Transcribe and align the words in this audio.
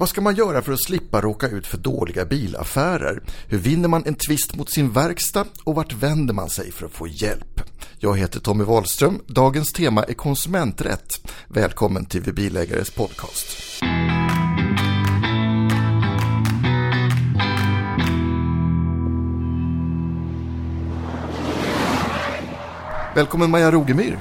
Vad 0.00 0.08
ska 0.08 0.20
man 0.20 0.34
göra 0.34 0.62
för 0.62 0.72
att 0.72 0.82
slippa 0.82 1.20
råka 1.20 1.48
ut 1.48 1.66
för 1.66 1.78
dåliga 1.78 2.24
bilaffärer? 2.24 3.22
Hur 3.46 3.58
vinner 3.58 3.88
man 3.88 4.02
en 4.06 4.14
tvist 4.14 4.56
mot 4.56 4.70
sin 4.70 4.92
verkstad 4.92 5.46
och 5.64 5.74
vart 5.74 5.92
vänder 5.92 6.34
man 6.34 6.50
sig 6.50 6.72
för 6.72 6.86
att 6.86 6.92
få 6.92 7.06
hjälp? 7.06 7.60
Jag 7.98 8.18
heter 8.18 8.40
Tommy 8.40 8.64
Wahlström. 8.64 9.22
Dagens 9.26 9.72
tema 9.72 10.04
är 10.04 10.12
konsumenträtt. 10.12 11.32
Välkommen 11.48 12.04
till 12.04 12.20
Vi 12.20 12.32
Bilägares 12.32 12.90
podcast. 12.90 13.82
Välkommen 23.14 23.50
Maja 23.50 23.70
Rogemyr. 23.70 24.20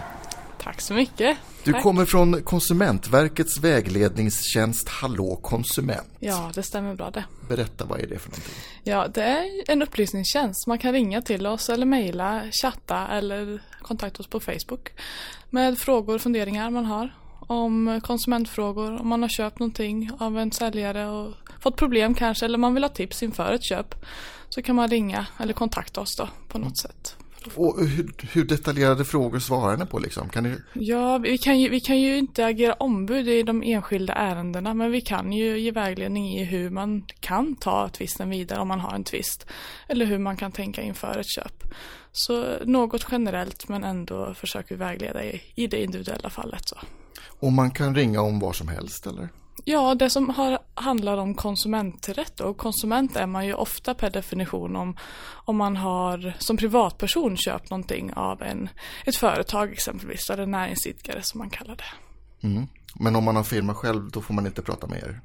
Tack 0.64 0.82
så 0.82 0.94
mycket. 0.94 1.38
Du 1.64 1.72
Tack. 1.72 1.84
kommer 1.84 2.06
från 2.06 2.42
Konsumentverkets 2.42 3.60
vägledningstjänst 3.60 4.90
Hallå 4.90 5.36
konsument. 5.36 6.08
Ja, 6.20 6.52
det 6.56 6.64
stämmer 6.64 6.96
bra 6.96 7.12
det. 7.12 7.24
Berätta, 7.50 7.86
vad 7.86 8.00
är 8.00 8.08
det 8.08 8.20
för 8.20 8.30
någonting? 8.30 8.54
Ja, 8.84 9.08
det 9.08 9.24
är 9.24 9.46
en 9.68 9.82
upplysningstjänst. 9.82 10.68
Man 10.68 10.80
kan 10.80 10.94
ringa 10.94 11.22
till 11.22 11.48
oss 11.48 11.70
eller 11.70 11.86
mejla, 11.86 12.44
chatta 12.52 13.08
eller 13.08 13.64
kontakta 13.82 14.20
oss 14.20 14.28
på 14.28 14.40
Facebook 14.40 14.90
med 15.50 15.78
frågor 15.78 16.16
och 16.16 16.22
funderingar 16.22 16.70
man 16.70 16.86
har 16.86 17.16
om 17.40 18.02
konsumentfrågor, 18.04 19.02
om 19.02 19.08
man 19.08 19.22
har 19.22 19.30
köpt 19.30 19.60
någonting 19.60 20.12
av 20.20 20.38
en 20.38 20.52
säljare 20.52 21.10
och 21.10 21.34
fått 21.62 21.78
problem 21.78 22.16
kanske 22.16 22.46
eller 22.46 22.58
man 22.58 22.74
vill 22.74 22.84
ha 22.84 22.90
tips 22.90 23.24
inför 23.24 23.54
ett 23.54 23.64
köp 23.64 24.06
så 24.50 24.62
kan 24.62 24.76
man 24.76 24.88
ringa 24.88 25.26
eller 25.40 25.54
kontakta 25.54 26.02
oss 26.02 26.16
då 26.18 26.30
på 26.48 26.58
något 26.58 26.80
sätt. 26.80 27.16
Och 27.56 27.88
hur, 27.88 28.12
hur 28.32 28.46
detaljerade 28.46 29.06
frågor 29.06 29.40
svarar 29.40 29.78
ni 29.78 29.86
på 29.86 30.00
liksom? 30.00 30.30
Kan 30.30 30.44
ni... 30.44 30.56
Ja, 30.74 31.18
vi 31.18 31.38
kan, 31.38 31.60
ju, 31.60 31.70
vi 31.70 31.80
kan 31.80 32.00
ju 32.00 32.18
inte 32.18 32.46
agera 32.46 32.74
ombud 32.74 33.28
i 33.28 33.44
de 33.44 33.64
enskilda 33.64 34.14
ärendena 34.14 34.74
men 34.74 34.92
vi 34.92 35.02
kan 35.02 35.34
ju 35.34 35.60
ge 35.60 35.72
vägledning 35.72 36.38
i 36.38 36.44
hur 36.44 36.70
man 36.70 37.06
kan 37.20 37.56
ta 37.56 37.90
tvisten 37.90 38.30
vidare 38.30 38.60
om 38.60 38.68
man 38.68 38.80
har 38.80 38.96
en 38.96 39.04
tvist. 39.04 39.46
Eller 39.88 40.06
hur 40.06 40.20
man 40.20 40.38
kan 40.38 40.52
tänka 40.52 40.82
inför 40.82 41.18
ett 41.20 41.30
köp. 41.30 41.64
Så 42.12 42.58
något 42.66 43.06
generellt 43.12 43.70
men 43.70 43.84
ändå 43.84 44.34
försöker 44.34 44.76
vi 44.76 44.80
vägleda 44.80 45.24
i, 45.24 45.42
i 45.56 45.68
det 45.68 45.84
individuella 45.84 46.30
fallet. 46.30 46.62
Så. 46.66 46.78
Och 47.40 47.52
man 47.52 47.72
kan 47.72 47.96
ringa 47.96 48.22
om 48.22 48.40
vad 48.40 48.56
som 48.56 48.68
helst 48.68 49.08
eller? 49.08 49.30
Ja, 49.66 49.96
det 49.96 50.10
som 50.10 50.30
har, 50.30 50.60
handlar 50.74 51.18
om 51.18 51.36
konsumenträtt 51.36 52.40
och 52.40 52.58
konsument 52.58 53.16
är 53.16 53.28
man 53.28 53.46
ju 53.46 53.54
ofta 53.54 53.94
per 53.94 54.10
definition 54.10 54.76
om, 54.76 54.98
om 55.46 55.58
man 55.58 55.78
har 55.78 56.34
som 56.40 56.58
privatperson 56.58 57.38
köpt 57.38 57.70
någonting 57.70 58.14
av 58.14 58.42
en, 58.42 58.70
ett 59.06 59.16
företag 59.16 59.72
exempelvis, 59.72 60.30
eller 60.30 60.46
näringsidkare 60.46 61.20
som 61.24 61.38
man 61.38 61.50
kallar 61.50 61.76
det. 61.76 62.48
Mm. 62.48 62.68
Men 62.96 63.16
om 63.16 63.24
man 63.24 63.36
har 63.36 63.44
firma 63.44 63.76
själv 63.76 64.12
då 64.12 64.22
får 64.22 64.34
man 64.34 64.46
inte 64.46 64.62
prata 64.62 64.88
med 64.88 64.98
er? 64.98 65.22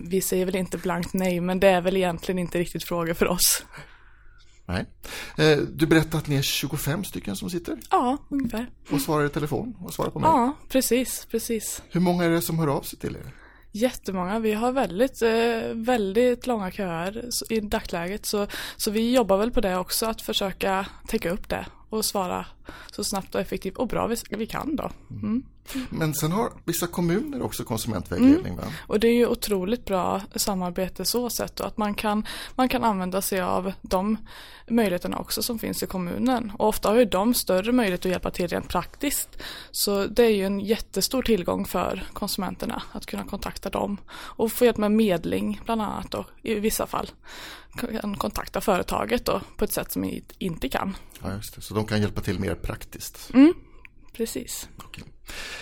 Vi 0.00 0.20
säger 0.20 0.46
väl 0.46 0.56
inte 0.56 0.78
blankt 0.78 1.12
nej, 1.12 1.40
men 1.40 1.60
det 1.60 1.68
är 1.68 1.80
väl 1.80 1.96
egentligen 1.96 2.38
inte 2.38 2.58
riktigt 2.58 2.84
fråga 2.84 3.14
för 3.14 3.28
oss. 3.28 3.64
Nej. 4.66 4.86
Eh, 5.38 5.58
du 5.58 5.86
berättade 5.86 6.18
att 6.18 6.26
ni 6.26 6.36
är 6.36 6.42
25 6.42 7.04
stycken 7.04 7.36
som 7.36 7.50
sitter 7.50 7.78
Ja, 7.90 8.16
ungefär. 8.28 8.70
och 8.90 9.00
svarar 9.00 9.26
i 9.26 9.28
telefon 9.28 9.76
och 9.80 9.94
svarar 9.94 10.10
på 10.10 10.18
mig. 10.18 10.30
Ja, 10.30 10.52
precis, 10.68 11.26
precis. 11.30 11.82
Hur 11.90 12.00
många 12.00 12.24
är 12.24 12.30
det 12.30 12.42
som 12.42 12.58
hör 12.58 12.66
av 12.66 12.82
sig 12.82 12.98
till 12.98 13.16
er? 13.16 13.34
Jättemånga. 13.72 14.38
Vi 14.38 14.52
har 14.52 14.72
väldigt, 14.72 15.22
eh, 15.22 15.74
väldigt 15.74 16.46
långa 16.46 16.70
köer 16.70 17.24
i 17.50 17.60
dagsläget. 17.60 18.26
Så, 18.26 18.46
så 18.76 18.90
vi 18.90 19.14
jobbar 19.14 19.36
väl 19.36 19.50
på 19.50 19.60
det 19.60 19.76
också, 19.76 20.06
att 20.06 20.22
försöka 20.22 20.86
täcka 21.06 21.30
upp 21.30 21.48
det 21.48 21.66
och 21.88 22.04
svara 22.04 22.46
så 22.90 23.04
snabbt 23.04 23.34
och 23.34 23.40
effektivt 23.40 23.76
och 23.76 23.88
bra 23.88 24.06
vi, 24.06 24.16
vi 24.30 24.46
kan 24.46 24.76
då. 24.76 24.90
Mm. 25.10 25.42
Men 25.90 26.14
sen 26.14 26.32
har 26.32 26.52
vissa 26.64 26.86
kommuner 26.86 27.42
också 27.42 27.64
konsumentvägledning 27.64 28.56
va? 28.56 28.62
Och 28.86 29.00
det 29.00 29.08
är 29.08 29.14
ju 29.14 29.26
otroligt 29.26 29.84
bra 29.84 30.22
samarbete 30.34 31.04
så 31.04 31.30
sätt 31.30 31.56
då, 31.56 31.64
att 31.64 31.76
man 31.76 31.94
kan, 31.94 32.26
man 32.54 32.68
kan 32.68 32.84
använda 32.84 33.22
sig 33.22 33.40
av 33.40 33.72
de 33.82 34.16
möjligheterna 34.68 35.18
också 35.18 35.42
som 35.42 35.58
finns 35.58 35.82
i 35.82 35.86
kommunen. 35.86 36.52
Och 36.58 36.68
ofta 36.68 36.88
har 36.88 36.96
ju 36.96 37.04
de 37.04 37.34
större 37.34 37.72
möjlighet 37.72 38.06
att 38.06 38.10
hjälpa 38.10 38.30
till 38.30 38.48
rent 38.48 38.68
praktiskt. 38.68 39.42
Så 39.70 40.06
det 40.06 40.22
är 40.22 40.30
ju 40.30 40.46
en 40.46 40.60
jättestor 40.60 41.22
tillgång 41.22 41.64
för 41.66 42.04
konsumenterna 42.12 42.82
att 42.92 43.06
kunna 43.06 43.24
kontakta 43.24 43.70
dem 43.70 43.96
och 44.12 44.52
få 44.52 44.64
hjälp 44.64 44.76
med 44.76 44.92
medling 44.92 45.60
bland 45.64 45.82
annat 45.82 46.10
då, 46.10 46.26
i 46.42 46.54
vissa 46.54 46.86
fall. 46.86 47.10
Kan 48.00 48.16
kontakta 48.16 48.60
företaget 48.60 49.24
då 49.24 49.40
på 49.56 49.64
ett 49.64 49.72
sätt 49.72 49.92
som 49.92 50.02
vi 50.02 50.24
inte 50.38 50.68
kan. 50.68 50.96
Ja, 51.22 51.32
just 51.34 51.54
det. 51.54 51.62
Så 51.62 51.74
de 51.74 51.86
kan 51.86 52.00
hjälpa 52.00 52.20
till 52.20 52.40
mer 52.40 52.54
praktiskt. 52.60 53.30
Mm, 53.34 53.54
precis. 54.12 54.68
Okej. 54.76 55.04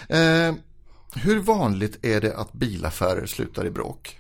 Eh, 0.09 0.54
hur 1.14 1.41
vanligt 1.41 2.04
är 2.04 2.20
det 2.20 2.36
att 2.36 2.53
bilaffärer 2.53 3.26
slutar 3.26 3.66
i 3.66 3.70
bråk? 3.70 4.19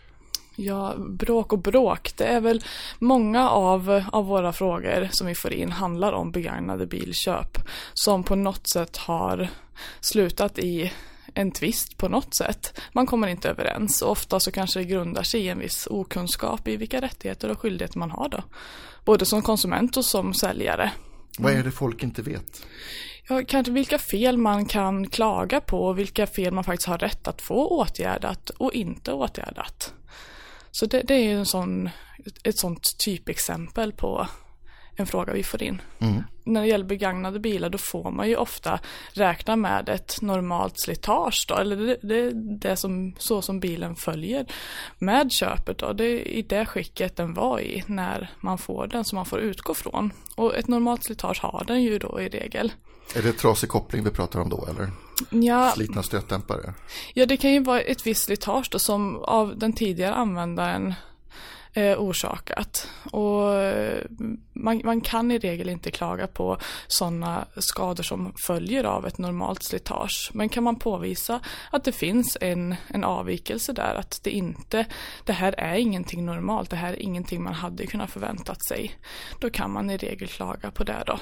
Ja, 0.56 0.94
bråk 0.98 1.52
och 1.52 1.58
bråk. 1.58 2.12
Det 2.16 2.24
är 2.24 2.40
väl 2.40 2.64
många 2.98 3.50
av, 3.50 4.04
av 4.12 4.26
våra 4.26 4.52
frågor 4.52 5.08
som 5.10 5.26
vi 5.26 5.34
får 5.34 5.52
in 5.52 5.72
handlar 5.72 6.12
om 6.12 6.32
begagnade 6.32 6.86
bilköp 6.86 7.58
som 7.94 8.24
på 8.24 8.34
något 8.34 8.66
sätt 8.66 8.96
har 8.96 9.48
slutat 10.00 10.58
i 10.58 10.92
en 11.34 11.52
tvist 11.52 11.96
på 11.96 12.08
något 12.08 12.36
sätt. 12.36 12.80
Man 12.92 13.06
kommer 13.06 13.28
inte 13.28 13.48
överens 13.48 14.02
och 14.02 14.10
ofta 14.10 14.40
så 14.40 14.52
kanske 14.52 14.78
det 14.78 14.84
grundar 14.84 15.22
sig 15.22 15.40
i 15.40 15.48
en 15.48 15.58
viss 15.58 15.88
okunskap 15.90 16.68
i 16.68 16.76
vilka 16.76 17.00
rättigheter 17.00 17.50
och 17.50 17.58
skyldigheter 17.58 17.98
man 17.98 18.10
har 18.10 18.28
då. 18.28 18.42
Både 19.04 19.26
som 19.26 19.42
konsument 19.42 19.96
och 19.96 20.04
som 20.04 20.34
säljare. 20.34 20.92
Vad 21.38 21.52
är 21.52 21.62
det 21.62 21.70
folk 21.70 22.02
inte 22.02 22.22
vet? 22.22 22.66
Ja, 23.28 23.42
kanske 23.46 23.72
vilka 23.72 23.98
fel 23.98 24.38
man 24.38 24.66
kan 24.66 25.08
klaga 25.08 25.60
på 25.60 25.86
och 25.86 25.98
vilka 25.98 26.26
fel 26.26 26.52
man 26.52 26.64
faktiskt 26.64 26.88
har 26.88 26.98
rätt 26.98 27.28
att 27.28 27.42
få 27.42 27.66
åtgärdat 27.66 28.50
och 28.50 28.72
inte 28.72 29.12
åtgärdat. 29.12 29.92
Så 30.70 30.86
det, 30.86 31.02
det 31.02 31.14
är 31.14 31.22
ju 31.22 31.38
en 31.38 31.46
sån, 31.46 31.90
ett 32.44 32.58
sånt 32.58 32.98
typexempel 33.04 33.92
på 33.92 34.28
en 34.98 35.06
fråga 35.06 35.32
vi 35.32 35.42
får 35.42 35.62
in. 35.62 35.82
Mm. 35.98 36.22
När 36.44 36.60
det 36.60 36.66
gäller 36.66 36.84
begagnade 36.84 37.40
bilar 37.40 37.70
då 37.70 37.78
får 37.78 38.10
man 38.10 38.28
ju 38.28 38.36
ofta 38.36 38.80
räkna 39.12 39.56
med 39.56 39.88
ett 39.88 40.22
normalt 40.22 40.80
slitage 40.80 41.44
då, 41.48 41.54
eller 41.54 41.76
det, 41.76 41.98
det, 42.02 42.30
det 42.58 42.76
som, 42.76 43.14
så 43.18 43.42
som 43.42 43.60
bilen 43.60 43.96
följer 43.96 44.46
med 44.98 45.32
köpet 45.32 45.78
då. 45.78 45.92
Det 45.92 46.04
är 46.04 46.28
i 46.28 46.42
det 46.42 46.66
skicket 46.66 47.16
den 47.16 47.34
var 47.34 47.60
i 47.60 47.84
när 47.86 48.30
man 48.40 48.58
får 48.58 48.86
den 48.86 49.04
som 49.04 49.16
man 49.16 49.26
får 49.26 49.38
utgå 49.38 49.74
från. 49.74 50.12
Och 50.34 50.56
ett 50.56 50.68
normalt 50.68 51.04
slitage 51.04 51.40
har 51.42 51.64
den 51.66 51.82
ju 51.82 51.98
då 51.98 52.20
i 52.20 52.28
regel. 52.28 52.72
Är 53.14 53.22
det 53.22 53.32
trasig 53.32 53.68
koppling 53.68 54.04
vi 54.04 54.10
pratar 54.10 54.40
om 54.40 54.48
då 54.48 54.66
eller? 54.70 54.90
Ja, 55.30 55.72
Slitna 55.74 56.02
stötdämpare? 56.02 56.74
ja, 57.14 57.26
det 57.26 57.36
kan 57.36 57.52
ju 57.52 57.60
vara 57.60 57.80
ett 57.80 58.06
visst 58.06 58.24
slitage 58.24 58.68
då 58.70 58.78
som 58.78 59.16
av 59.16 59.58
den 59.58 59.72
tidigare 59.72 60.14
användaren 60.14 60.94
eh, 61.72 61.98
orsakat. 61.98 62.88
Och 63.10 63.54
eh, 63.54 64.04
man, 64.52 64.80
man 64.84 65.00
kan 65.00 65.30
i 65.30 65.38
regel 65.38 65.68
inte 65.68 65.90
klaga 65.90 66.26
på 66.26 66.58
sådana 66.86 67.46
skador 67.56 68.02
som 68.02 68.32
följer 68.46 68.84
av 68.84 69.06
ett 69.06 69.18
normalt 69.18 69.62
slitage. 69.62 70.30
Men 70.34 70.48
kan 70.48 70.64
man 70.64 70.76
påvisa 70.76 71.40
att 71.70 71.84
det 71.84 71.92
finns 71.92 72.36
en, 72.40 72.74
en 72.88 73.04
avvikelse 73.04 73.72
där, 73.72 73.94
att 73.94 74.20
det 74.22 74.30
inte, 74.30 74.86
det 75.24 75.32
här 75.32 75.54
är 75.58 75.74
ingenting 75.74 76.26
normalt, 76.26 76.70
det 76.70 76.76
här 76.76 76.92
är 76.92 77.02
ingenting 77.02 77.42
man 77.42 77.54
hade 77.54 77.86
kunnat 77.86 78.10
förväntat 78.10 78.64
sig. 78.64 78.98
Då 79.38 79.50
kan 79.50 79.70
man 79.70 79.90
i 79.90 79.96
regel 79.96 80.28
klaga 80.28 80.70
på 80.70 80.84
det 80.84 81.02
då. 81.06 81.18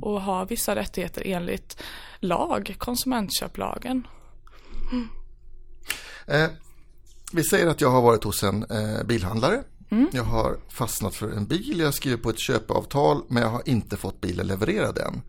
Och 0.00 0.22
ha 0.22 0.44
vissa 0.44 0.74
rättigheter 0.74 1.22
enligt 1.26 1.82
lag, 2.20 2.74
konsumentköplagen. 2.78 4.06
Eh, 6.26 6.48
vi 7.32 7.44
säger 7.44 7.66
att 7.66 7.80
jag 7.80 7.90
har 7.90 8.02
varit 8.02 8.24
hos 8.24 8.42
en 8.42 8.62
eh, 8.62 9.04
bilhandlare. 9.04 9.62
Jag 10.12 10.24
har 10.24 10.56
fastnat 10.68 11.14
för 11.14 11.30
en 11.30 11.46
bil, 11.46 11.78
jag 11.78 11.86
har 11.86 11.92
skrivit 11.92 12.22
på 12.22 12.30
ett 12.30 12.38
köpeavtal 12.38 13.22
men 13.28 13.42
jag 13.42 13.50
har 13.50 13.62
inte 13.68 13.96
fått 13.96 14.20
bilen 14.20 14.46
levererad 14.46 14.98
än. 14.98 15.22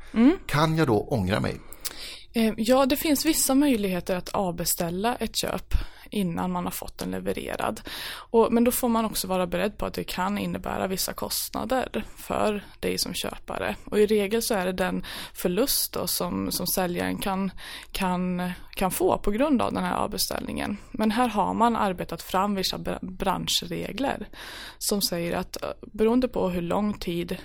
Kan 0.46 0.78
jag 0.78 0.88
då 0.88 1.00
ångra 1.00 1.40
mig? 1.40 1.62
Eh, 2.34 2.54
Ja, 2.58 2.86
det 2.86 2.96
finns 2.96 3.26
vissa 3.26 3.56
möjligheter 3.56 4.16
att 4.16 4.30
avbeställa 4.30 5.16
ett 5.16 5.36
köp 5.36 5.74
innan 6.10 6.52
man 6.52 6.64
har 6.64 6.72
fått 6.72 6.98
den 6.98 7.12
levererad. 7.12 7.82
Och, 8.12 8.54
men 8.54 8.64
då 8.64 8.72
får 8.72 8.90
man 8.90 9.06
också 9.06 9.28
vara 9.28 9.48
beredd 9.48 9.78
på 9.78 9.86
att 9.86 9.94
det 9.94 10.04
kan 10.04 10.38
innebära 10.38 10.88
vissa 10.88 11.14
kostnader 11.14 12.04
för 12.16 12.64
dig 12.80 12.98
som 12.98 13.14
köpare. 13.14 13.76
Och 13.86 14.00
i 14.00 14.06
regel 14.06 14.42
så 14.42 14.54
är 14.54 14.66
det 14.66 14.72
den 14.72 15.06
förlust 15.34 15.94
då 15.94 16.08
som, 16.08 16.52
som 16.52 16.68
säljaren 16.68 17.18
kan, 17.18 17.52
kan, 17.92 18.52
kan 18.76 18.92
få 18.92 19.18
på 19.18 19.32
grund 19.32 19.62
av 19.62 19.74
den 19.74 19.84
här 19.84 19.96
avbeställningen. 19.96 20.78
Men 20.92 21.12
här 21.12 21.28
har 21.28 21.54
man 21.54 21.76
arbetat 21.76 22.22
fram 22.22 22.56
vissa 22.56 22.78
branschregler 23.02 24.28
som 24.78 25.02
säger 25.02 25.38
att 25.38 25.64
eh, 25.64 25.70
beroende 25.82 26.28
på 26.28 26.50
hur 26.50 26.62
lång 26.62 26.94
tid 26.94 27.38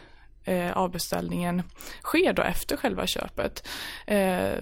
eh, 0.45 0.73
avbeställningen 0.73 1.63
sker 2.03 2.33
då 2.33 2.43
efter 2.43 2.77
själva 2.77 3.07
köpet. 3.07 3.69
Eh, 4.07 4.53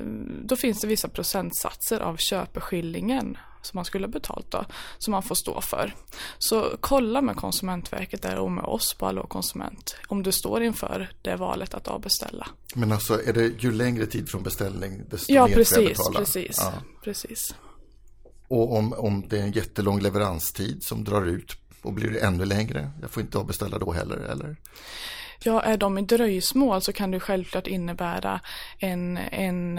då 0.44 0.56
finns 0.56 0.81
det 0.81 0.87
vissa 0.87 1.08
procentsatser 1.08 2.00
av 2.00 2.17
köpeskillingen 2.17 3.38
som 3.62 3.79
man 3.79 3.84
skulle 3.84 4.06
ha 4.06 4.11
betalt 4.12 4.50
då, 4.50 4.64
som 4.99 5.11
man 5.11 5.23
får 5.23 5.34
stå 5.34 5.61
för. 5.61 5.94
Så 6.38 6.76
kolla 6.81 7.20
med 7.23 7.37
Konsumentverket 7.37 8.23
där 8.23 8.37
och 8.38 8.52
med 8.52 8.64
oss 8.64 8.94
på 8.94 9.06
Hallå 9.06 9.26
Konsument 9.26 9.96
om 10.08 10.23
du 10.23 10.32
står 10.32 10.62
inför 10.62 11.11
det 11.23 11.37
valet 11.37 11.75
att 11.75 11.88
avbeställa. 11.88 12.49
Men 12.75 12.93
alltså 12.93 13.23
är 13.26 13.32
det 13.32 13.46
ju 13.62 13.73
längre 13.73 14.06
tid 14.06 14.29
från 14.29 14.43
beställning 14.43 15.02
desto 15.11 15.32
Ja, 15.32 15.46
mer 15.46 15.55
får 15.55 15.58
jag 15.61 15.67
precis, 15.69 15.99
betala? 15.99 16.19
precis, 16.19 16.56
Ja. 16.58 16.73
precis. 17.05 17.55
och 18.49 18.76
om, 18.76 18.93
om 18.93 19.25
det 19.29 19.38
är 19.38 19.43
en 19.43 19.52
jättelång 19.52 20.00
leveranstid 20.00 20.82
som 20.82 21.05
drar 21.05 21.23
ut 21.26 21.56
och 21.82 21.93
blir 21.93 22.11
det 22.11 22.19
ännu 22.19 22.44
längre. 22.44 22.90
Jag 23.00 23.11
får 23.11 23.23
inte 23.23 23.38
avbeställa 23.38 23.79
då 23.79 23.93
heller, 23.93 24.17
eller? 24.17 24.56
Ja, 25.44 25.62
är 25.62 25.77
de 25.77 25.99
i 25.99 26.03
dröjsmål 26.03 26.83
så 26.83 26.93
kan 26.93 27.11
det 27.11 27.21
självklart 27.21 27.67
innebära 27.67 28.41
en, 28.79 29.17
en, 29.17 29.79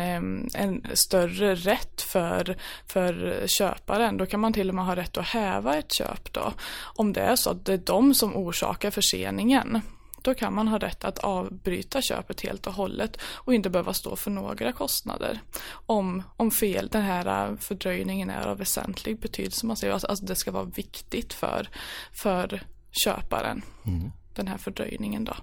en 0.54 0.86
större 0.94 1.56
rätt 1.56 2.02
för, 2.02 2.58
för 2.88 3.44
köparen. 3.48 4.18
Då 4.18 4.26
kan 4.26 4.40
man 4.40 4.54
till 4.54 4.70
och 4.70 4.76
med 4.76 4.86
ha 4.86 4.96
rätt 4.96 5.18
att 5.18 5.26
häva 5.26 5.78
ett 5.78 5.92
köp 5.92 6.34
då. 6.34 6.54
Om 6.82 7.14
det 7.14 7.22
är 7.22 7.36
så 7.36 7.50
att 7.50 7.66
det 7.66 7.74
är 7.74 7.78
de 7.78 8.14
som 8.14 8.36
orsakar 8.36 8.92
förseningen. 8.92 9.82
Då 10.22 10.34
kan 10.34 10.54
man 10.54 10.68
ha 10.68 10.78
rätt 10.78 11.04
att 11.04 11.20
avbryta 11.20 12.02
köpet 12.02 12.42
helt 12.42 12.68
och 12.68 12.74
hållet 12.74 13.18
och 13.24 13.54
inte 13.54 13.70
behöva 13.70 13.94
stå 13.94 14.16
för 14.16 14.32
några 14.32 14.72
kostnader. 14.72 15.40
Om, 15.86 16.24
om 16.38 16.52
fel, 16.52 16.88
den 16.88 17.02
här 17.02 17.58
fördröjningen 17.60 18.30
är 18.30 18.48
av 18.48 18.58
väsentlig 18.58 19.20
betydelse. 19.20 19.66
Man 19.66 19.78
säger 19.78 19.94
alltså, 19.94 20.08
alltså 20.08 20.26
det 20.26 20.36
ska 20.36 20.52
vara 20.52 20.64
viktigt 20.64 21.34
för, 21.34 21.70
för 22.12 22.64
köparen. 22.92 23.62
Mm 23.86 24.12
den 24.36 24.48
här 24.48 24.58
fördröjningen 24.58 25.24
då. 25.24 25.36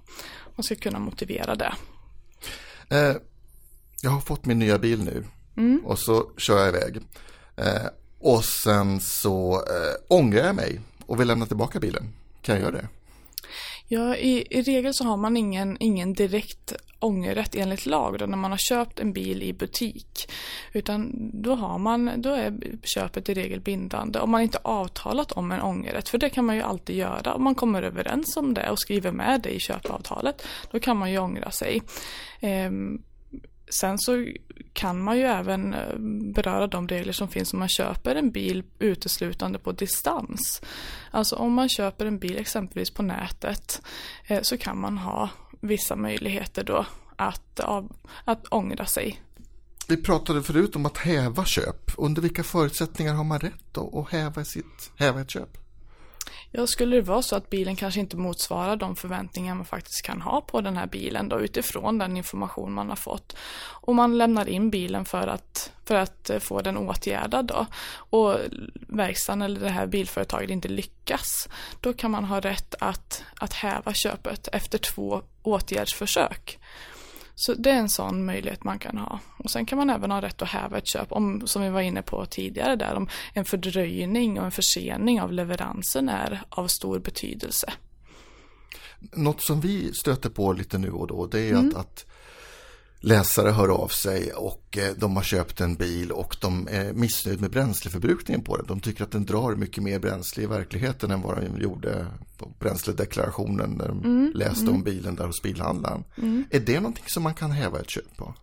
Man 0.57 0.65
ska 0.65 0.75
kunna 0.75 0.99
motivera 0.99 1.55
det. 1.55 1.75
Eh, 2.91 3.17
jag 4.03 4.11
har 4.11 4.21
fått 4.21 4.47
min 4.47 4.59
nya 4.59 4.79
bil 4.79 5.05
nu 5.05 5.25
mm. 5.57 5.81
och 5.85 5.99
så 5.99 6.31
kör 6.37 6.59
jag 6.59 6.69
iväg. 6.69 7.01
Eh, 7.57 7.87
och 8.19 8.45
sen 8.45 9.01
så 9.01 9.55
eh, 9.55 10.17
ångrar 10.17 10.47
jag 10.47 10.57
mig 10.57 10.81
och 11.07 11.21
vill 11.21 11.29
lämna 11.29 11.47
tillbaka 11.47 11.81
bilen. 11.81 12.13
Kan 12.43 12.55
jag 12.55 12.63
göra 12.63 12.73
det? 12.73 12.89
Ja, 13.93 14.17
i, 14.17 14.47
i 14.51 14.63
regel 14.63 14.95
så 14.95 15.05
har 15.05 15.17
man 15.17 15.37
ingen, 15.37 15.77
ingen 15.81 16.13
direkt 16.13 16.73
ångerrätt 16.99 17.55
enligt 17.55 17.87
lag 17.87 18.19
då 18.19 18.27
när 18.27 18.37
man 18.37 18.51
har 18.51 18.59
köpt 18.59 19.01
en 19.01 19.13
bil 19.13 19.43
i 19.43 19.53
butik. 19.53 20.31
Utan 20.73 21.31
då, 21.43 21.55
har 21.55 21.79
man, 21.79 22.13
då 22.17 22.31
är 22.31 22.59
köpet 22.83 23.29
i 23.29 23.35
regel 23.35 23.61
bindande 23.61 24.19
om 24.19 24.31
man 24.31 24.43
inte 24.43 24.59
avtalat 24.63 25.33
om 25.33 25.53
en 25.53 25.61
ångerrätt. 25.61 26.09
För 26.09 26.19
det 26.19 26.31
kan 26.31 26.45
man 26.45 26.57
ju 26.57 26.63
alltid 26.63 26.97
göra 26.97 27.35
om 27.35 27.45
man 27.45 27.55
kommer 27.55 27.83
överens 27.83 28.37
om 28.37 28.55
det 28.55 28.71
och 28.71 28.79
skriver 28.79 29.13
med 29.13 29.41
det 29.41 29.51
i 29.51 29.61
köpavtalet. 29.61 30.47
Då 30.71 30.81
kan 30.81 30.97
man 30.97 31.11
ju 31.11 31.19
ångra 31.19 31.51
sig. 31.51 31.83
Ehm, 32.41 33.03
Sen 33.71 33.99
så 33.99 34.27
kan 34.73 35.03
man 35.03 35.19
ju 35.19 35.23
även 35.23 35.75
eh, 35.75 35.97
beröra 36.35 36.67
de 36.67 36.89
regler 36.89 37.13
som 37.13 37.29
finns 37.29 37.53
om 37.53 37.59
man 37.59 37.69
köper 37.69 38.15
en 38.15 38.31
bil 38.31 38.63
uteslutande 38.79 39.59
på 39.59 39.73
distans. 39.73 40.63
Alltså 41.11 41.37
om 41.37 41.53
man 41.53 41.69
köper 41.69 42.07
en 42.07 42.19
bil 42.19 42.39
exempelvis 42.39 42.91
på 42.91 43.03
nätet 43.03 43.83
eh, 44.27 44.43
så 44.43 44.57
kan 44.57 44.79
man 44.79 44.99
ha 44.99 45.31
vissa 45.61 45.97
möjligheter 45.97 46.65
då 46.65 46.87
att, 47.17 47.61
av, 47.61 47.97
att 48.25 48.47
ångra 48.47 48.87
sig. 48.87 49.21
Vi 49.89 49.97
pratade 49.97 50.43
förut 50.43 50.77
om 50.77 50.87
att 50.87 50.99
häva 50.99 51.45
köp. 51.45 51.93
Under 51.99 52.23
vilka 52.23 52.43
förutsättningar 52.43 53.15
har 53.15 53.25
man 53.25 53.41
rätt 53.41 53.79
att 53.79 54.11
häva, 54.11 54.45
sitt, 54.45 54.93
häva 54.97 55.21
ett 55.21 55.31
köp? 55.31 55.60
Ja, 56.52 56.67
skulle 56.67 56.97
det 56.97 57.02
vara 57.02 57.23
så 57.23 57.37
att 57.37 57.50
bilen 57.50 57.76
kanske 57.76 58.00
inte 58.00 58.17
motsvarar 58.17 58.76
de 58.76 58.97
förväntningar 58.97 59.55
man 59.55 59.64
faktiskt 59.64 60.02
kan 60.02 60.20
ha 60.20 60.41
på 60.41 60.61
den 60.61 60.76
här 60.76 60.87
bilen 60.87 61.29
då 61.29 61.41
utifrån 61.41 61.99
den 61.99 62.17
information 62.17 62.73
man 62.73 62.88
har 62.88 62.97
fått 62.97 63.37
och 63.62 63.94
man 63.94 64.19
lämnar 64.19 64.49
in 64.49 64.70
bilen 64.70 65.05
för 65.05 65.26
att, 65.26 65.73
för 65.85 65.94
att 65.94 66.31
eh, 66.31 66.38
få 66.38 66.61
den 66.61 66.76
åtgärdad 66.76 67.47
då 67.47 67.67
och 67.93 68.37
verkstaden 68.88 69.43
eller 69.43 69.61
det 69.61 69.69
här 69.69 69.87
bilföretaget 69.87 70.50
inte 70.50 70.69
lyckas 70.69 71.49
då 71.81 71.93
kan 71.93 72.11
man 72.11 72.25
ha 72.25 72.41
rätt 72.41 72.75
att, 72.81 73.25
att 73.41 73.52
häva 73.52 73.94
köpet 73.94 74.49
efter 74.52 74.79
två 74.79 75.23
åtgärdsförsök. 75.43 76.58
Så 77.41 77.55
det 77.55 77.71
är 77.71 77.75
en 77.75 77.89
sån 77.89 78.25
möjlighet 78.25 78.65
man 78.65 78.79
kan 78.79 78.99
ha. 78.99 79.21
Och 79.37 79.51
sen 79.51 79.67
kan 79.67 79.79
man 79.79 79.91
även 79.91 80.11
ha 80.11 80.23
rätt 80.23 80.43
att 80.43 80.49
häva 80.49 80.79
ett 80.79 80.87
köp 80.87 81.13
om, 81.13 81.43
som 81.47 81.63
vi 81.63 81.69
var 81.69 81.81
inne 81.81 82.03
på 82.03 82.27
tidigare 82.27 82.77
där, 82.77 82.95
om 82.95 83.09
en 83.33 83.45
fördröjning 83.45 84.39
och 84.39 84.45
en 84.45 84.51
försening 84.51 85.21
av 85.21 85.33
leveransen 85.33 86.09
är 86.09 86.43
av 86.49 86.67
stor 86.67 86.99
betydelse. 86.99 87.73
Något 89.01 89.43
som 89.43 89.61
vi 89.61 89.93
stöter 89.93 90.31
på 90.31 90.53
lite 90.53 90.79
nu 90.79 90.91
och 90.91 91.07
då 91.07 91.27
det 91.27 91.41
är 91.41 91.51
mm. 91.51 91.69
att, 91.69 91.75
att 91.75 92.07
läsare 93.00 93.50
hör 93.50 93.69
av 93.69 93.88
sig 93.88 94.32
och 94.32 94.79
eh, 94.79 94.94
de 94.97 95.17
har 95.17 95.23
köpt 95.23 95.61
en 95.61 95.75
bil 95.75 96.12
och 96.12 96.37
de 96.41 96.69
är 96.70 96.93
missnöjda 96.93 97.41
med 97.41 97.50
bränsleförbrukningen 97.50 98.44
på 98.44 98.56
den. 98.56 98.67
De 98.67 98.81
tycker 98.81 99.05
att 99.05 99.11
den 99.11 99.25
drar 99.25 99.55
mycket 99.55 99.82
mer 99.82 99.99
bränsle 99.99 100.43
i 100.43 100.47
verkligheten 100.47 101.11
än 101.11 101.23
vad 101.23 101.37
den 101.37 101.61
gjorde 101.61 102.06
på 102.38 102.52
bränsledeklarationen 102.58 103.70
när 103.70 103.88
de 103.88 104.05
mm, 104.05 104.32
läste 104.35 104.62
mm. 104.62 104.75
om 104.75 104.82
bilen 104.82 105.14
där 105.14 105.26
hos 105.26 105.43
bilhandlaren. 105.43 106.05
Mm. 106.17 106.44
Är 106.50 106.61
det 106.61 106.81
någonting 106.81 107.05
som 107.06 107.23
man 107.23 107.35
kan 107.35 107.50
häva 107.50 107.81
ett 107.81 107.91
köp 107.91 108.17
på? 108.17 108.35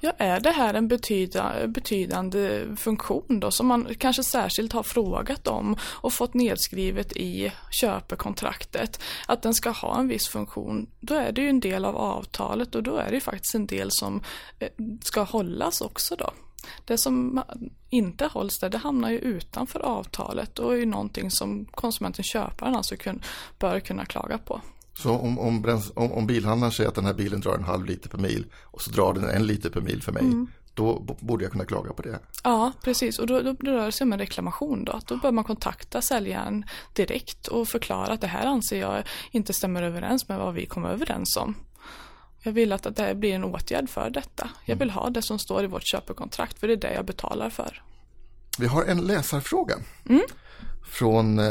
Ja, 0.00 0.12
är 0.18 0.40
det 0.40 0.50
här 0.50 0.74
en 0.74 0.88
betyda, 0.88 1.66
betydande 1.66 2.66
funktion 2.76 3.40
då 3.40 3.50
som 3.50 3.66
man 3.66 3.94
kanske 3.98 4.22
särskilt 4.22 4.72
har 4.72 4.82
frågat 4.82 5.48
om 5.48 5.76
och 5.82 6.12
fått 6.12 6.34
nedskrivet 6.34 7.12
i 7.16 7.52
köpekontraktet 7.70 9.02
att 9.28 9.42
den 9.42 9.54
ska 9.54 9.70
ha 9.70 9.98
en 9.98 10.08
viss 10.08 10.28
funktion, 10.28 10.86
då 11.00 11.14
är 11.14 11.32
det 11.32 11.42
ju 11.42 11.48
en 11.48 11.60
del 11.60 11.84
av 11.84 11.96
avtalet 11.96 12.74
och 12.74 12.82
då 12.82 12.96
är 12.96 13.08
det 13.08 13.14
ju 13.14 13.20
faktiskt 13.20 13.54
en 13.54 13.66
del 13.66 13.90
som 13.90 14.22
eh, 14.58 14.68
ska 15.02 15.22
hållas 15.22 15.80
också 15.80 16.16
då. 16.16 16.30
Det 16.84 16.98
som 16.98 17.42
inte 17.90 18.26
hålls 18.26 18.58
där, 18.58 18.68
det 18.68 18.78
hamnar 18.78 19.10
ju 19.10 19.18
utanför 19.18 19.80
avtalet 19.80 20.58
och 20.58 20.72
är 20.72 20.76
ju 20.76 20.86
någonting 20.86 21.30
som 21.30 21.64
konsumenten, 21.64 22.24
köparen 22.24 22.74
alltså 22.74 22.96
kun, 22.96 23.22
bör 23.58 23.80
kunna 23.80 24.04
klaga 24.04 24.38
på. 24.38 24.60
Så 25.00 25.18
om, 25.18 25.38
om, 25.38 25.80
om, 25.94 26.12
om 26.12 26.26
bilhandlaren 26.26 26.72
säger 26.72 26.88
att 26.88 26.94
den 26.94 27.04
här 27.04 27.14
bilen 27.14 27.40
drar 27.40 27.54
en 27.54 27.64
halv 27.64 27.84
liter 27.84 28.08
per 28.08 28.18
mil 28.18 28.46
och 28.62 28.82
så 28.82 28.90
drar 28.90 29.14
den 29.14 29.24
en 29.24 29.46
liter 29.46 29.70
per 29.70 29.80
mil 29.80 30.02
för 30.02 30.12
mig. 30.12 30.22
Mm. 30.22 30.46
Då 30.74 31.16
borde 31.20 31.44
jag 31.44 31.52
kunna 31.52 31.64
klaga 31.64 31.92
på 31.92 32.02
det. 32.02 32.18
Ja, 32.44 32.72
precis. 32.82 33.18
Och 33.18 33.26
då, 33.26 33.40
då, 33.40 33.52
då 33.52 33.70
rör 33.70 33.86
det 33.86 33.92
sig 33.92 34.04
om 34.04 34.12
en 34.12 34.18
reklamation. 34.18 34.84
Då. 34.84 35.00
Då 35.06 35.16
bör 35.16 35.32
man 35.32 35.44
kontakta 35.44 36.02
säljaren 36.02 36.64
direkt 36.92 37.48
och 37.48 37.68
förklara 37.68 38.12
att 38.12 38.20
det 38.20 38.26
här 38.26 38.46
anser 38.46 38.80
jag 38.80 39.02
inte 39.30 39.52
stämmer 39.52 39.82
överens 39.82 40.28
med 40.28 40.38
vad 40.38 40.54
vi 40.54 40.66
kom 40.66 40.84
överens 40.84 41.36
om. 41.36 41.54
Jag 42.42 42.52
vill 42.52 42.72
att 42.72 42.96
det 42.96 43.14
blir 43.14 43.34
en 43.34 43.44
åtgärd 43.44 43.90
för 43.90 44.10
detta. 44.10 44.50
Jag 44.64 44.76
vill 44.76 44.90
ha 44.90 45.10
det 45.10 45.22
som 45.22 45.38
står 45.38 45.64
i 45.64 45.66
vårt 45.66 45.86
köpekontrakt 45.86 46.58
för 46.58 46.66
det 46.66 46.72
är 46.72 46.76
det 46.76 46.94
jag 46.94 47.04
betalar 47.04 47.50
för. 47.50 47.82
Vi 48.58 48.66
har 48.66 48.84
en 48.84 49.00
läsarfråga 49.00 49.76
mm. 50.08 50.22
från 50.90 51.38
eh, 51.38 51.46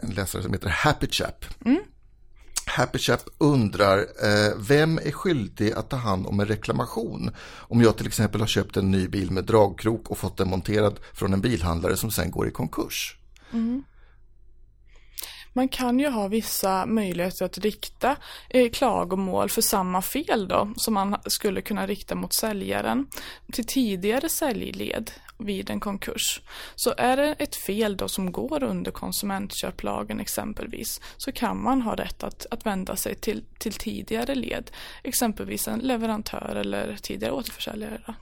en 0.00 0.10
läsare 0.10 0.42
som 0.42 0.52
heter 0.52 0.68
Happy 0.68 1.06
Chap. 1.10 1.44
Mm. 1.64 1.80
Happy 2.66 2.98
Chap 2.98 3.20
undrar, 3.38 3.98
eh, 3.98 4.52
vem 4.68 4.98
är 4.98 5.10
skyldig 5.10 5.72
att 5.72 5.90
ta 5.90 5.96
hand 5.96 6.26
om 6.26 6.40
en 6.40 6.46
reklamation? 6.46 7.30
Om 7.56 7.82
jag 7.82 7.96
till 7.96 8.06
exempel 8.06 8.40
har 8.40 8.48
köpt 8.48 8.76
en 8.76 8.90
ny 8.90 9.08
bil 9.08 9.30
med 9.30 9.44
dragkrok 9.44 10.10
och 10.10 10.18
fått 10.18 10.36
den 10.36 10.50
monterad 10.50 11.00
från 11.12 11.32
en 11.32 11.40
bilhandlare 11.40 11.96
som 11.96 12.10
sen 12.10 12.30
går 12.30 12.48
i 12.48 12.50
konkurs. 12.50 13.16
Mm. 13.52 13.82
Man 15.56 15.68
kan 15.68 16.00
ju 16.00 16.08
ha 16.08 16.28
vissa 16.28 16.86
möjligheter 16.86 17.44
att 17.44 17.58
rikta 17.58 18.16
eh, 18.50 18.70
klagomål 18.70 19.48
för 19.48 19.62
samma 19.62 20.02
fel 20.02 20.48
då 20.48 20.72
som 20.76 20.94
man 20.94 21.16
skulle 21.26 21.60
kunna 21.60 21.86
rikta 21.86 22.14
mot 22.14 22.34
säljaren 22.34 23.06
till 23.52 23.66
tidigare 23.66 24.28
säljled 24.28 25.10
vid 25.38 25.70
en 25.70 25.80
konkurs. 25.80 26.40
Så 26.74 26.94
är 26.96 27.16
det 27.16 27.34
ett 27.38 27.56
fel 27.56 27.96
då 27.96 28.08
som 28.08 28.32
går 28.32 28.62
under 28.62 28.90
konsumentköplagen 28.90 30.20
exempelvis 30.20 31.00
så 31.16 31.32
kan 31.32 31.62
man 31.62 31.82
ha 31.82 31.94
rätt 31.94 32.22
att, 32.22 32.46
att 32.50 32.66
vända 32.66 32.96
sig 32.96 33.14
till, 33.14 33.44
till 33.58 33.72
tidigare 33.72 34.34
led, 34.34 34.70
exempelvis 35.02 35.68
en 35.68 35.78
leverantör 35.78 36.56
eller 36.56 36.96
tidigare 37.02 37.32
återförsäljare. 37.32 38.14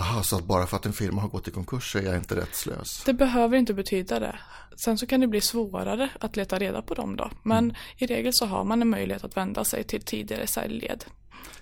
Aha, 0.00 0.22
så 0.22 0.38
bara 0.38 0.66
för 0.66 0.76
att 0.76 0.86
en 0.86 0.92
firma 0.92 1.20
har 1.20 1.28
gått 1.28 1.48
i 1.48 1.50
konkurs 1.50 1.92
så 1.92 1.98
är 1.98 2.02
jag 2.02 2.16
inte 2.16 2.36
rättslös? 2.36 3.02
Det 3.06 3.14
behöver 3.14 3.56
inte 3.56 3.74
betyda 3.74 4.20
det. 4.20 4.38
Sen 4.76 4.98
så 4.98 5.06
kan 5.06 5.20
det 5.20 5.26
bli 5.26 5.40
svårare 5.40 6.10
att 6.20 6.36
leta 6.36 6.58
reda 6.58 6.82
på 6.82 6.94
dem 6.94 7.16
då. 7.16 7.30
Men 7.42 7.64
mm. 7.64 7.76
i 7.96 8.06
regel 8.06 8.32
så 8.34 8.46
har 8.46 8.64
man 8.64 8.82
en 8.82 8.88
möjlighet 8.88 9.24
att 9.24 9.36
vända 9.36 9.64
sig 9.64 9.84
till 9.84 10.02
tidigare 10.02 10.46
säljled. 10.46 11.04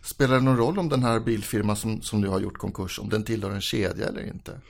Spelar 0.02 0.34
det 0.34 0.40
någon 0.40 0.56
roll 0.56 0.78
om 0.78 0.88
den 0.88 1.02
här 1.02 1.20
bilfirman 1.20 1.76
som, 1.76 2.02
som 2.02 2.20
nu 2.20 2.28
har 2.28 2.40
gjort 2.40 2.58
konkurs, 2.58 2.98
om 2.98 3.08
den 3.08 3.24
tillhör 3.24 3.50
en 3.50 3.60
kedja 3.60 4.08
eller 4.08 4.26
inte? 4.26 4.60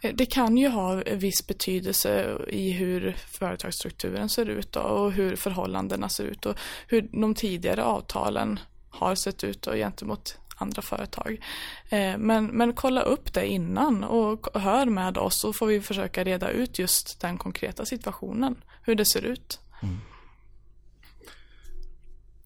Eh, 0.00 0.14
det 0.14 0.26
kan 0.26 0.56
ju 0.56 0.68
ha 0.68 0.94
viss 0.94 1.46
betydelse 1.46 2.38
i 2.48 2.70
hur 2.70 3.16
företagsstrukturen 3.30 4.28
ser 4.28 4.46
ut 4.46 4.76
och 4.76 5.12
hur 5.12 5.36
förhållandena 5.36 6.08
ser 6.08 6.24
ut 6.24 6.46
och 6.46 6.56
hur 6.86 7.08
de 7.20 7.34
tidigare 7.34 7.84
avtalen 7.84 8.58
har 8.90 9.14
sett 9.14 9.44
ut 9.44 9.62
då, 9.62 9.72
gentemot 9.72 10.38
andra 10.56 10.82
företag. 10.82 11.44
Eh, 11.88 12.18
men, 12.18 12.46
men 12.46 12.72
kolla 12.72 13.02
upp 13.02 13.32
det 13.32 13.46
innan 13.46 14.04
och 14.04 14.46
hör 14.60 14.86
med 14.86 15.18
oss 15.18 15.40
så 15.40 15.52
får 15.52 15.66
vi 15.66 15.80
försöka 15.80 16.24
reda 16.24 16.50
ut 16.50 16.78
just 16.78 17.20
den 17.20 17.38
konkreta 17.38 17.84
situationen, 17.84 18.56
hur 18.82 18.94
det 18.94 19.04
ser 19.04 19.22
ut. 19.22 19.60
Mm. 19.82 19.98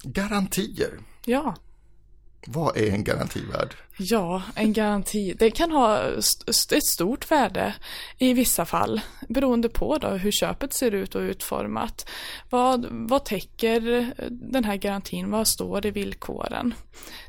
Garantier. 0.02 0.98
Ja. 1.24 1.54
Vad 2.46 2.76
är 2.76 2.90
en 2.90 3.04
garantivärd? 3.04 3.74
Ja, 3.96 4.42
en 4.54 4.72
garanti. 4.72 5.34
Det 5.38 5.50
kan 5.50 5.70
ha 5.70 6.02
ett 6.72 6.84
stort 6.84 7.30
värde 7.30 7.74
i 8.18 8.32
vissa 8.32 8.64
fall 8.64 9.00
beroende 9.28 9.68
på 9.68 9.98
då 9.98 10.08
hur 10.08 10.30
köpet 10.32 10.72
ser 10.72 10.90
ut 10.90 11.14
och 11.14 11.20
utformat. 11.20 12.10
Vad, 12.50 12.86
vad 12.90 13.24
täcker 13.24 14.12
den 14.30 14.64
här 14.64 14.76
garantin? 14.76 15.30
Vad 15.30 15.48
står 15.48 15.86
i 15.86 15.90
villkoren? 15.90 16.74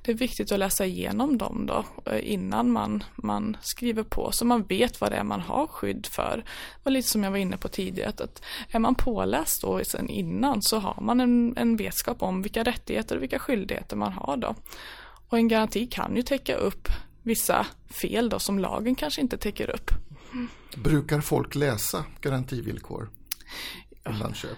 Det 0.03 0.12
är 0.12 0.15
viktigt 0.15 0.51
att 0.51 0.60
läsa 0.60 0.86
igenom 0.86 1.38
dem 1.38 1.65
då 1.65 1.86
eh, 2.12 2.34
innan 2.34 2.72
man, 2.72 3.03
man 3.15 3.57
skriver 3.62 4.03
på 4.03 4.31
så 4.31 4.45
man 4.45 4.63
vet 4.63 5.01
vad 5.01 5.12
det 5.12 5.17
är 5.17 5.24
man 5.24 5.41
har 5.41 5.67
skydd 5.67 6.05
för. 6.05 6.43
Och 6.84 6.91
lite 6.91 7.10
som 7.10 7.24
jag 7.24 7.31
var 7.31 7.38
inne 7.38 7.57
på 7.57 7.67
tidigare 7.67 8.10
att 8.10 8.41
är 8.69 8.79
man 8.79 8.95
påläst 8.95 9.62
då 9.62 9.81
sen 9.84 10.10
innan 10.10 10.62
så 10.62 10.79
har 10.79 11.01
man 11.01 11.19
en, 11.19 11.57
en 11.57 11.77
vetskap 11.77 12.24
om 12.24 12.41
vilka 12.41 12.63
rättigheter 12.63 13.15
och 13.15 13.24
vilka 13.24 13.39
skyldigheter 13.39 13.95
man 13.95 14.13
har 14.13 14.38
då. 14.38 14.55
Och 15.29 15.38
en 15.38 15.48
garanti 15.48 15.88
kan 15.88 16.15
ju 16.15 16.22
täcka 16.22 16.55
upp 16.55 16.88
vissa 17.24 17.67
fel 18.01 18.29
då 18.29 18.39
som 18.39 18.60
lagen 18.60 18.96
kanske 18.96 19.22
inte 19.22 19.38
täcker 19.38 19.70
upp. 19.70 19.91
Brukar 20.75 21.22
folk 21.22 21.55
läsa 21.55 22.05
garantivillkor 22.22 23.10
innan 24.10 24.34
köp? 24.34 24.58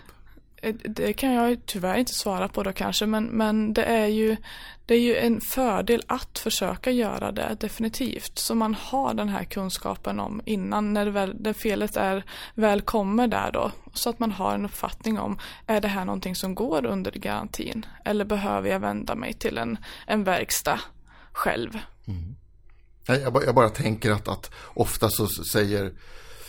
Eh, 0.62 0.76
det 0.84 1.14
kan 1.14 1.34
jag 1.34 1.66
tyvärr 1.66 1.98
inte 1.98 2.14
svara 2.14 2.48
på 2.48 2.64
då 2.64 2.74
kanske 2.74 3.06
men, 3.06 3.26
men 3.26 3.74
det, 3.74 3.84
är 3.84 4.08
ju, 4.08 4.38
det 4.86 4.96
är 4.96 5.00
ju 5.00 5.16
en 5.16 5.42
fördel 5.42 6.04
att 6.08 6.40
försöka 6.40 6.92
göra 6.92 7.32
det 7.32 7.58
definitivt. 7.60 8.38
Så 8.38 8.56
man 8.56 8.74
har 8.74 9.14
den 9.14 9.30
här 9.30 9.44
kunskapen 9.44 10.20
om 10.20 10.42
innan 10.46 10.94
när, 10.94 11.06
det 11.06 11.12
väl, 11.12 11.36
när 11.40 11.54
felet 11.54 11.98
är, 11.98 12.24
väl 12.54 12.82
kommer 12.82 13.28
där 13.28 13.52
då. 13.52 13.72
Så 13.94 14.10
att 14.10 14.20
man 14.20 14.32
har 14.32 14.56
en 14.56 14.66
uppfattning 14.66 15.20
om 15.20 15.40
är 15.68 15.82
det 15.82 15.88
här 15.88 16.06
någonting 16.06 16.36
som 16.36 16.56
går 16.56 16.86
under 16.86 17.12
garantin 17.12 17.86
eller 18.06 18.26
behöver 18.26 18.70
jag 18.70 18.80
vända 18.80 19.16
mig 19.16 19.34
till 19.34 19.58
en, 19.58 19.78
en 20.08 20.24
verkstad 20.24 20.80
själv. 21.32 21.80
Mm. 22.08 22.36
Jag, 23.08 23.34
bara, 23.34 23.44
jag 23.44 23.56
bara 23.56 23.70
tänker 23.70 24.12
att, 24.12 24.28
att 24.28 24.52
ofta 24.74 25.10
så 25.10 25.28
säger 25.28 25.94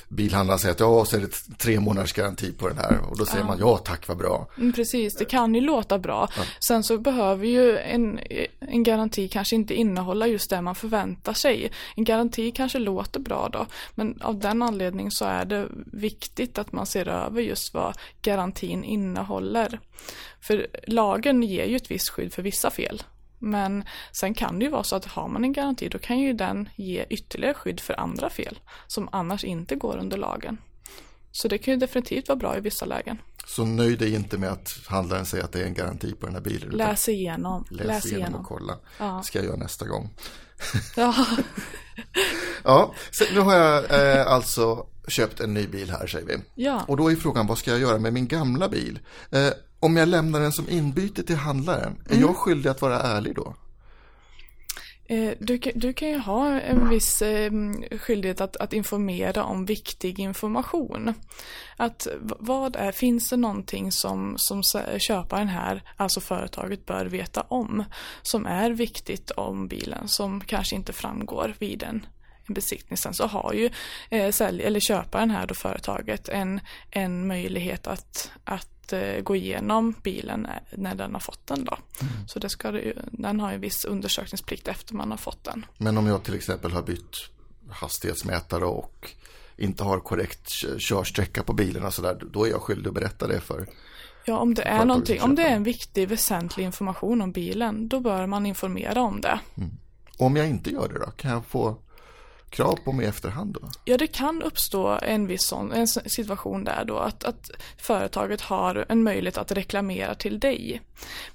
bilhandlaren 0.09 0.59
säger 0.59 0.75
att 0.75 0.81
ja, 0.81 1.05
så 1.05 1.17
är 1.17 1.21
det 1.21 1.59
tre 1.59 1.81
månaders 1.81 2.13
garanti 2.13 2.53
på 2.53 2.69
den 2.69 2.79
här 2.79 3.01
och 3.11 3.19
då 3.19 3.27
säger 3.27 3.41
ja. 3.41 3.47
man 3.47 3.59
ja 3.59 3.77
tack 3.77 4.09
vad 4.09 4.17
bra. 4.17 4.49
Mm, 4.59 4.73
precis, 4.73 5.17
det 5.17 5.25
kan 5.25 5.55
ju 5.55 5.61
låta 5.61 5.99
bra. 5.99 6.29
Ja. 6.37 6.43
Sen 6.61 6.83
så 6.83 6.99
behöver 6.99 7.47
ju 7.47 7.79
en, 7.79 8.21
en 8.61 8.83
garanti 8.83 9.29
kanske 9.29 9.55
inte 9.55 9.75
innehålla 9.75 10.27
just 10.27 10.51
det 10.51 10.63
man 10.63 10.75
förväntar 10.75 11.33
sig. 11.33 11.73
En 11.97 12.05
garanti 12.05 12.51
kanske 12.51 12.79
låter 12.79 13.21
bra 13.21 13.49
då, 13.53 13.67
men 13.95 14.23
av 14.23 14.39
den 14.39 14.63
anledningen 14.63 15.11
så 15.11 15.25
är 15.25 15.45
det 15.45 15.69
viktigt 15.93 16.59
att 16.59 16.73
man 16.73 16.87
ser 16.87 17.09
över 17.09 17.43
just 17.43 17.75
vad 17.75 17.97
garantin 18.23 18.85
innehåller. 18.85 19.81
För 20.41 20.67
lagen 20.87 21.43
ger 21.43 21.65
ju 21.65 21.77
ett 21.77 21.91
visst 21.91 22.09
skydd 22.09 22.33
för 22.33 22.43
vissa 22.43 22.71
fel. 22.71 23.03
Men 23.39 23.85
sen 24.13 24.35
kan 24.35 24.59
det 24.59 24.65
ju 24.65 24.71
vara 24.71 24.83
så 24.83 24.97
att 24.97 25.05
har 25.05 25.29
man 25.29 25.45
en 25.45 25.53
garanti 25.53 25.89
då 25.89 25.99
kan 25.99 26.19
ju 26.19 26.33
den 26.33 26.69
ge 26.77 27.07
ytterligare 27.11 27.55
skydd 27.55 27.81
för 27.81 28.01
andra 28.01 28.31
fel 28.31 28.59
som 28.87 29.09
annars 29.13 29.45
inte 29.45 29.77
går 29.77 29.99
under 29.99 30.17
lagen. 30.17 30.59
Så 31.33 31.49
det 31.49 31.59
kan 31.59 31.75
ju 31.75 31.81
definitivt 31.81 32.29
vara 32.29 32.37
bra 32.37 32.57
i 32.57 32.61
vissa 32.61 32.87
lägen. 32.87 33.19
Så 33.47 33.65
nöj 33.65 33.97
dig 33.97 34.15
inte 34.15 34.39
med 34.39 34.51
att 34.51 34.71
handlaren 34.87 35.27
säger 35.27 35.45
att 35.45 35.53
det 35.53 35.61
är 35.61 35.67
en 35.67 35.75
garanti 35.75 36.15
på 36.15 36.27
den 36.27 36.35
här 36.35 36.43
bilen. 36.43 36.71
Läs 36.71 37.09
igenom. 37.09 37.65
Läs, 37.71 37.87
läs 37.87 38.07
igenom, 38.07 38.21
igenom 38.21 38.41
och 38.41 38.47
kolla. 38.47 38.79
Ja. 38.99 39.05
Det 39.05 39.27
ska 39.27 39.39
jag 39.39 39.47
göra 39.47 39.57
nästa 39.57 39.87
gång. 39.87 40.11
Ja. 40.97 41.15
ja, 42.65 42.95
så 43.11 43.25
nu 43.35 43.41
har 43.41 43.55
jag 43.55 43.85
eh, 44.19 44.27
alltså 44.27 44.87
köpt 45.09 45.41
en 45.41 45.55
ny 45.55 45.67
bil 45.67 45.91
här 45.91 46.07
säger 46.07 46.27
vi. 46.27 46.37
Ja. 46.55 46.85
Och 46.89 46.97
då 46.97 47.11
är 47.11 47.17
frågan 47.17 47.47
vad 47.47 47.59
ska 47.59 47.71
jag 47.71 47.81
göra 47.81 47.99
med 47.99 48.13
min 48.13 48.29
gamla 48.29 48.69
bil? 48.69 48.99
Eh, 49.31 49.49
om 49.81 49.97
jag 49.97 50.09
lämnar 50.09 50.41
den 50.41 50.53
som 50.53 50.69
inbyte 50.69 51.23
till 51.23 51.37
handlaren, 51.37 52.03
är 52.07 52.11
mm. 52.11 52.21
jag 52.21 52.37
skyldig 52.37 52.71
att 52.71 52.83
vara 52.83 53.01
ärlig 53.01 53.35
då? 53.35 53.55
Eh, 55.11 55.33
du, 55.39 55.59
du 55.75 55.93
kan 55.93 56.09
ju 56.09 56.19
ha 56.19 56.61
en 56.61 56.89
viss 56.89 57.23
eh, 57.23 57.53
skyldighet 57.99 58.41
att, 58.41 58.57
att 58.57 58.73
informera 58.73 59.45
om 59.45 59.65
viktig 59.65 60.19
information. 60.19 61.15
Att 61.77 62.07
vad 62.21 62.77
är, 62.77 62.93
finns 62.93 63.31
det 63.31 63.37
någonting 63.37 63.93
som, 63.93 64.35
som 64.39 64.63
köparen 64.99 65.49
här, 65.49 65.83
alltså 65.97 66.21
företaget, 66.21 66.87
bör 66.87 67.07
veta 67.07 67.41
om 67.41 67.85
som 68.23 68.47
är 68.47 68.71
viktigt 68.71 69.31
om 69.31 69.69
bilen 69.69 70.09
som 70.09 70.41
kanske 70.41 70.77
inte 70.77 70.93
framgår 70.93 71.55
vid 71.59 71.83
en 71.83 72.07
en 72.49 72.55
besiktning. 72.55 72.97
Sen 72.97 73.15
så 73.15 73.27
har 73.27 73.53
ju 73.53 73.71
eh, 74.11 74.33
sälj, 74.33 74.63
eller 74.63 74.81
köparen 74.81 75.31
här 75.31 75.47
då 75.47 75.55
företaget 75.55 76.29
en, 76.29 76.61
en 76.91 77.27
möjlighet 77.27 77.87
att, 77.87 78.31
att 78.45 78.93
eh, 78.93 79.21
gå 79.21 79.37
igenom 79.37 79.95
bilen 80.03 80.47
när 80.71 80.95
den 80.95 81.13
har 81.13 81.21
fått 81.21 81.47
den 81.47 81.65
då. 81.65 81.79
Mm. 82.01 82.29
Så 82.29 82.39
det 82.39 82.49
ska 82.49 82.71
det, 82.71 82.93
den 83.13 83.41
har 83.41 83.53
ju 83.53 83.59
viss 83.59 83.85
undersökningsplikt 83.85 84.69
efter 84.69 84.95
man 84.95 85.11
har 85.11 85.19
fått 85.19 85.45
den. 85.45 85.67
Men 85.79 85.99
om 85.99 86.07
jag 86.07 86.25
till 86.25 86.35
exempel 86.35 86.73
har 86.73 86.83
bytt 86.83 87.17
hastighetsmätare 87.71 88.65
och 88.65 89.11
inte 89.57 89.85
har 89.85 90.01
korrekt 90.01 90.51
körsträcka 90.79 91.43
på 91.43 91.53
bilen 91.53 91.85
och 91.85 91.95
sådär, 91.95 92.19
då 92.33 92.45
är 92.45 92.51
jag 92.51 92.63
skyldig 92.63 92.89
att 92.89 92.95
berätta 92.95 93.27
det 93.27 93.41
för 93.41 93.67
Ja, 94.29 94.39
om 94.39 94.55
det 94.55 94.63
är 94.63 94.85
någonting, 94.85 95.23
om 95.23 95.35
det 95.35 95.43
är 95.43 95.55
en 95.55 95.63
viktig, 95.63 96.09
väsentlig 96.09 96.65
information 96.65 97.23
om 97.23 97.33
bilen, 97.33 97.89
då 97.89 98.01
bör 98.01 98.27
man 98.27 98.47
informera 98.47 99.03
om 99.03 99.21
det. 99.21 99.41
Mm. 99.57 99.71
Om 100.19 100.37
jag 100.37 100.49
inte 100.49 100.71
gör 100.71 100.89
det 100.89 100.99
då, 100.99 101.11
kan 101.11 101.31
jag 101.31 101.47
få 101.47 101.77
krav 102.51 102.77
på 102.85 102.93
mig 102.93 103.07
i 103.07 103.09
efterhand 103.09 103.53
då? 103.61 103.69
Ja, 103.85 103.97
det 103.97 104.07
kan 104.07 104.43
uppstå 104.43 104.99
en 105.03 105.27
viss 105.27 105.47
sån, 105.47 105.73
en 105.73 105.87
situation 105.87 106.65
där 106.65 106.85
då 106.85 106.99
att, 106.99 107.25
att 107.25 107.51
företaget 107.77 108.41
har 108.41 108.87
en 108.89 109.03
möjlighet 109.03 109.39
att 109.39 109.53
reklamera 109.53 110.15
till 110.15 110.41
dig. 110.41 110.83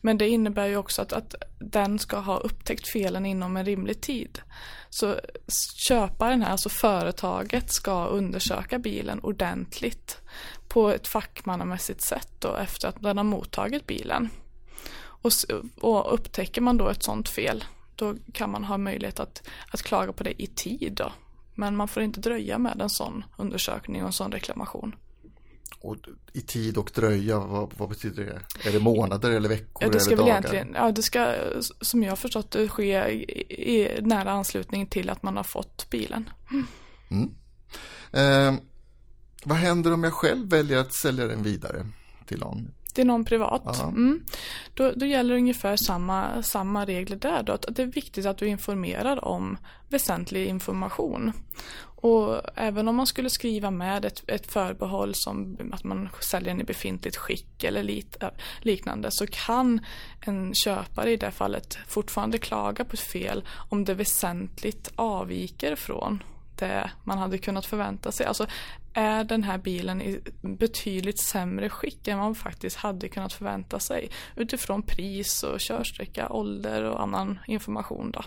Men 0.01 0.17
det 0.17 0.27
innebär 0.27 0.67
ju 0.67 0.77
också 0.77 1.01
att, 1.01 1.13
att 1.13 1.35
den 1.59 1.99
ska 1.99 2.17
ha 2.17 2.37
upptäckt 2.37 2.87
felen 2.87 3.25
inom 3.25 3.57
en 3.57 3.65
rimlig 3.65 4.01
tid. 4.01 4.41
Så 4.89 5.15
köparen 5.87 6.41
här, 6.41 6.51
alltså 6.51 6.69
företaget, 6.69 7.71
ska 7.71 8.05
undersöka 8.05 8.79
bilen 8.79 9.19
ordentligt 9.19 10.17
på 10.67 10.89
ett 10.89 11.07
fackmannamässigt 11.07 12.01
sätt 12.01 12.29
då 12.39 12.55
efter 12.55 12.87
att 12.87 13.01
den 13.01 13.17
har 13.17 13.23
mottagit 13.23 13.87
bilen. 13.87 14.29
Och, 14.95 15.31
och 15.79 16.13
upptäcker 16.13 16.61
man 16.61 16.77
då 16.77 16.89
ett 16.89 17.03
sånt 17.03 17.29
fel 17.29 17.63
då 17.95 18.15
kan 18.33 18.51
man 18.51 18.63
ha 18.63 18.77
möjlighet 18.77 19.19
att, 19.19 19.43
att 19.71 19.81
klaga 19.81 20.13
på 20.13 20.23
det 20.23 20.41
i 20.41 20.47
tid 20.47 20.93
då. 20.93 21.11
Men 21.55 21.75
man 21.75 21.87
får 21.87 22.03
inte 22.03 22.19
dröja 22.19 22.57
med 22.57 22.81
en 22.81 22.89
sån 22.89 23.23
undersökning 23.37 24.01
och 24.01 24.07
en 24.07 24.13
sån 24.13 24.31
reklamation. 24.31 24.95
Och 25.79 25.97
i 26.33 26.41
tid 26.41 26.77
och 26.77 26.91
dröja, 26.95 27.39
vad, 27.39 27.73
vad, 27.77 27.89
betyder 27.89 28.25
det? 28.25 28.67
Är 28.69 28.71
det 28.71 28.79
månader 28.79 29.31
eller 29.31 29.49
veckor 29.49 29.83
ja, 29.83 29.89
det 29.89 29.99
ska 29.99 30.13
eller 30.13 30.23
dagar? 30.23 30.31
Egentligen, 30.31 30.73
ja, 30.75 30.91
det 30.91 31.03
ska 31.03 31.35
som 31.81 32.03
jag 32.03 32.11
har 32.11 32.15
förstått 32.15 32.51
det 32.51 32.69
ske 32.69 33.11
i, 33.11 33.23
i 33.49 34.01
nära 34.01 34.31
anslutning 34.31 34.87
till 34.87 35.09
att 35.09 35.23
man 35.23 35.37
har 35.37 35.43
fått 35.43 35.89
bilen. 35.89 36.29
Mm. 36.51 36.65
Mm. 37.11 37.33
Eh, 38.11 38.61
vad 39.43 39.57
händer 39.57 39.93
om 39.93 40.03
jag 40.03 40.13
själv 40.13 40.49
väljer 40.49 40.77
att 40.77 40.93
sälja 40.93 41.27
den 41.27 41.43
vidare 41.43 41.87
till 42.25 42.39
någon? 42.39 42.71
Till 42.93 43.07
någon 43.07 43.25
privat. 43.25 43.83
Mm. 43.83 44.23
Då, 44.73 44.91
då 44.95 45.05
gäller 45.05 45.35
ungefär 45.35 45.75
samma, 45.75 46.43
samma 46.43 46.85
regler 46.85 47.17
där 47.17 47.43
då. 47.43 47.53
Att 47.53 47.65
det 47.69 47.81
är 47.81 47.87
viktigt 47.87 48.25
att 48.25 48.37
du 48.37 48.47
informerar 48.47 49.25
om 49.25 49.57
väsentlig 49.89 50.47
information. 50.47 51.31
Och 52.03 52.41
även 52.55 52.87
om 52.87 52.95
man 52.95 53.07
skulle 53.07 53.29
skriva 53.29 53.71
med 53.71 54.05
ett, 54.05 54.23
ett 54.27 54.51
förbehåll 54.51 55.15
som 55.15 55.57
att 55.71 55.83
man 55.83 56.09
säljer 56.19 56.49
den 56.49 56.61
i 56.61 56.63
befintligt 56.63 57.17
skick 57.17 57.63
eller 57.63 57.83
lit, 57.83 58.17
liknande 58.61 59.11
så 59.11 59.27
kan 59.27 59.85
en 60.19 60.53
köpare 60.53 61.11
i 61.11 61.17
det 61.17 61.31
fallet 61.31 61.77
fortfarande 61.87 62.37
klaga 62.37 62.85
på 62.85 62.93
ett 62.93 62.99
fel 62.99 63.43
om 63.69 63.85
det 63.85 63.93
väsentligt 63.93 64.91
avviker 64.95 65.75
från 65.75 66.23
det 66.55 66.91
man 67.03 67.17
hade 67.17 67.37
kunnat 67.37 67.65
förvänta 67.65 68.11
sig. 68.11 68.25
Alltså 68.25 68.47
är 68.93 69.23
den 69.23 69.43
här 69.43 69.57
bilen 69.57 70.01
i 70.01 70.21
betydligt 70.41 71.19
sämre 71.19 71.69
skick 71.69 72.07
än 72.07 72.17
man 72.17 72.35
faktiskt 72.35 72.75
hade 72.75 73.09
kunnat 73.09 73.33
förvänta 73.33 73.79
sig 73.79 74.09
utifrån 74.35 74.83
pris 74.83 75.43
och 75.43 75.59
körsträcka, 75.59 76.29
ålder 76.29 76.83
och 76.83 77.01
annan 77.01 77.39
information 77.47 78.11
då. 78.11 78.23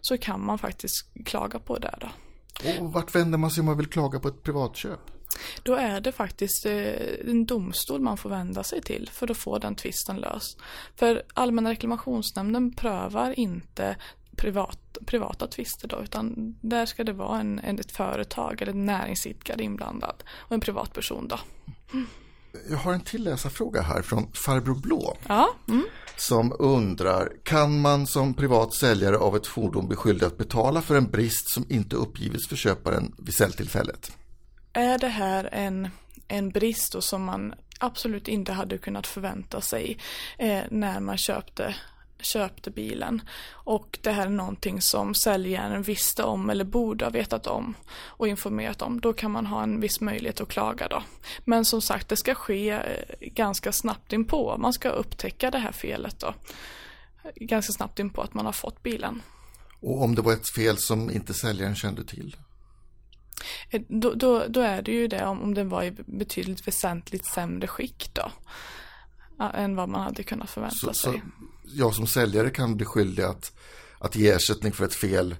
Så 0.00 0.18
kan 0.18 0.44
man 0.44 0.58
faktiskt 0.58 1.08
klaga 1.24 1.58
på 1.58 1.78
det 1.78 1.94
då. 2.00 2.08
Och 2.80 2.92
vart 2.92 3.14
vänder 3.14 3.38
man 3.38 3.50
sig 3.50 3.60
om 3.60 3.66
man 3.66 3.76
vill 3.76 3.86
klaga 3.86 4.20
på 4.20 4.28
ett 4.28 4.42
privatköp? 4.42 5.00
Då 5.62 5.74
är 5.74 6.00
det 6.00 6.12
faktiskt 6.12 6.66
eh, 6.66 7.30
en 7.30 7.46
domstol 7.46 8.00
man 8.00 8.16
får 8.16 8.30
vända 8.30 8.62
sig 8.62 8.82
till 8.82 9.10
för 9.12 9.30
att 9.30 9.36
få 9.36 9.58
den 9.58 9.74
tvisten 9.74 10.16
löst. 10.16 10.58
För 10.96 11.22
Allmänna 11.34 11.70
reklamationsnämnden 11.70 12.74
prövar 12.74 13.38
inte 13.38 13.96
privat, 14.34 14.98
privata 15.06 15.46
tvister 15.46 15.88
då, 15.88 16.02
utan 16.02 16.54
där 16.60 16.86
ska 16.86 17.04
det 17.04 17.12
vara 17.12 17.40
en, 17.40 17.58
en, 17.58 17.78
ett 17.78 17.92
företag 17.92 18.62
eller 18.62 18.72
en 18.72 18.86
näringsidkare 18.86 19.62
inblandad 19.62 20.24
och 20.30 20.52
en 20.52 20.60
privatperson 20.60 21.28
då. 21.28 21.38
Mm. 21.92 22.06
Jag 22.70 22.76
har 22.76 22.92
en 22.92 23.00
till 23.00 23.24
läsarfråga 23.24 23.82
här 23.82 24.02
från 24.02 24.32
Farbror 24.32 24.74
Blå. 24.74 25.16
Ja. 25.28 25.54
Mm. 25.68 25.84
Som 26.16 26.56
undrar, 26.58 27.32
kan 27.42 27.80
man 27.80 28.06
som 28.06 28.34
privat 28.34 28.74
säljare 28.74 29.16
av 29.16 29.36
ett 29.36 29.46
fordon 29.46 29.88
bli 29.88 29.96
skyldig 29.96 30.26
att 30.26 30.38
betala 30.38 30.82
för 30.82 30.94
en 30.96 31.10
brist 31.10 31.50
som 31.50 31.66
inte 31.68 31.96
uppgivits 31.96 32.48
för 32.48 32.56
köparen 32.56 33.14
vid 33.18 33.34
säljtillfället? 33.34 34.12
Är 34.72 34.98
det 34.98 35.08
här 35.08 35.48
en, 35.52 35.88
en 36.28 36.50
brist 36.50 37.02
som 37.02 37.24
man 37.24 37.54
absolut 37.78 38.28
inte 38.28 38.52
hade 38.52 38.78
kunnat 38.78 39.06
förvänta 39.06 39.60
sig 39.60 39.98
eh, 40.38 40.62
när 40.70 41.00
man 41.00 41.18
köpte 41.18 41.74
köpte 42.24 42.70
bilen 42.70 43.22
och 43.50 43.98
det 44.02 44.10
här 44.10 44.26
är 44.26 44.30
någonting 44.30 44.80
som 44.80 45.14
säljaren 45.14 45.82
visste 45.82 46.22
om 46.22 46.50
eller 46.50 46.64
borde 46.64 47.04
ha 47.04 47.10
vetat 47.10 47.46
om 47.46 47.74
och 47.96 48.28
informerat 48.28 48.82
om, 48.82 49.00
då 49.00 49.12
kan 49.12 49.30
man 49.30 49.46
ha 49.46 49.62
en 49.62 49.80
viss 49.80 50.00
möjlighet 50.00 50.40
att 50.40 50.48
klaga 50.48 50.88
då. 50.88 51.02
Men 51.44 51.64
som 51.64 51.82
sagt, 51.82 52.08
det 52.08 52.16
ska 52.16 52.34
ske 52.34 52.70
eh, 52.70 52.80
ganska 53.20 53.72
snabbt 53.72 54.12
inpå. 54.12 54.56
Man 54.58 54.72
ska 54.72 54.88
upptäcka 54.88 55.50
det 55.50 55.58
här 55.58 55.72
felet 55.72 56.20
då. 56.20 56.34
Ganska 57.34 57.72
snabbt 57.72 57.98
inpå 57.98 58.22
att 58.22 58.34
man 58.34 58.46
har 58.46 58.52
fått 58.52 58.82
bilen. 58.82 59.22
Och 59.80 60.02
om 60.02 60.14
det 60.14 60.22
var 60.22 60.32
ett 60.32 60.54
fel 60.54 60.78
som 60.78 61.10
inte 61.10 61.34
säljaren 61.34 61.74
kände 61.74 62.04
till? 62.04 62.36
Eh, 63.70 63.82
då, 63.88 64.14
då, 64.14 64.44
då 64.48 64.60
är 64.60 64.82
det 64.82 64.92
ju 64.92 65.08
det 65.08 65.24
om, 65.26 65.42
om 65.42 65.54
den 65.54 65.68
var 65.68 65.82
i 65.82 65.90
betydligt 66.06 66.68
väsentligt 66.68 67.26
sämre 67.26 67.66
skick 67.66 68.10
då. 68.12 68.30
Än 69.38 69.76
vad 69.76 69.88
man 69.88 70.00
hade 70.00 70.22
kunnat 70.22 70.50
förvänta 70.50 70.76
så, 70.76 70.94
sig. 70.94 71.12
Så 71.12 71.20
jag 71.64 71.94
som 71.94 72.06
säljare 72.06 72.50
kan 72.50 72.76
bli 72.76 72.86
skyldig 72.86 73.22
att, 73.22 73.52
att 73.98 74.16
ge 74.16 74.30
ersättning 74.30 74.72
för 74.72 74.84
ett 74.84 74.94
fel 74.94 75.36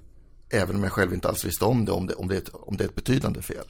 även 0.49 0.75
om 0.75 0.83
jag 0.83 0.91
själv 0.91 1.13
inte 1.13 1.27
alls 1.27 1.45
visste 1.45 1.65
om 1.65 1.85
det, 1.85 1.91
om 1.91 2.07
det, 2.07 2.13
om 2.13 2.27
det, 2.27 2.35
är, 2.35 2.41
ett, 2.41 2.49
om 2.53 2.77
det 2.77 2.83
är 2.83 2.87
ett 2.87 2.95
betydande 2.95 3.41
fel. 3.41 3.65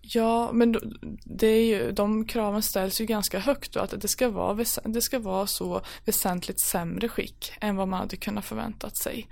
Ja, 0.00 0.52
men 0.52 0.76
det 1.24 1.46
är 1.46 1.64
ju, 1.64 1.92
de 1.92 2.26
kraven 2.26 2.62
ställs 2.62 3.00
ju 3.00 3.06
ganska 3.06 3.38
högt 3.38 3.72
då, 3.72 3.80
att 3.80 4.00
det 4.00 4.08
ska, 4.08 4.28
vara, 4.28 4.64
det 4.84 5.02
ska 5.02 5.18
vara 5.18 5.46
så 5.46 5.82
väsentligt 6.04 6.60
sämre 6.60 7.08
skick 7.08 7.52
än 7.60 7.76
vad 7.76 7.88
man 7.88 8.00
hade 8.00 8.16
kunnat 8.16 8.44
förväntat 8.44 8.96
sig 8.96 9.28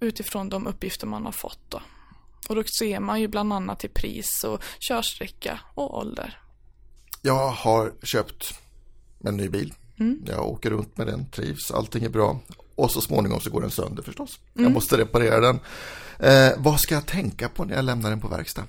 utifrån 0.00 0.48
de 0.48 0.66
uppgifter 0.66 1.06
man 1.06 1.24
har 1.24 1.32
fått 1.32 1.60
då. 1.68 1.82
Och 2.48 2.54
då 2.54 2.62
ser 2.64 3.00
man 3.00 3.20
ju 3.20 3.28
bland 3.28 3.52
annat 3.52 3.78
till 3.78 3.90
pris 3.90 4.44
och 4.44 4.62
körsträcka 4.78 5.60
och 5.74 5.98
ålder. 5.98 6.38
Jag 7.22 7.48
har 7.48 7.92
köpt 8.02 8.61
en 9.28 9.36
ny 9.36 9.48
bil. 9.48 9.74
Mm. 10.00 10.22
Jag 10.26 10.48
åker 10.48 10.70
runt 10.70 10.98
med 10.98 11.06
den, 11.06 11.26
trivs, 11.30 11.70
allting 11.70 12.04
är 12.04 12.08
bra. 12.08 12.40
Och 12.74 12.90
så 12.90 13.00
småningom 13.00 13.40
så 13.40 13.50
går 13.50 13.60
den 13.60 13.70
sönder 13.70 14.02
förstås. 14.02 14.38
Mm. 14.54 14.64
Jag 14.64 14.72
måste 14.72 14.98
reparera 14.98 15.40
den. 15.40 15.60
Eh, 16.18 16.52
vad 16.58 16.80
ska 16.80 16.94
jag 16.94 17.06
tänka 17.06 17.48
på 17.48 17.64
när 17.64 17.74
jag 17.74 17.84
lämnar 17.84 18.10
den 18.10 18.20
på 18.20 18.28
verkstad? 18.28 18.64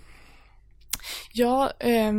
Ja, 1.31 1.71
eh, 1.79 2.13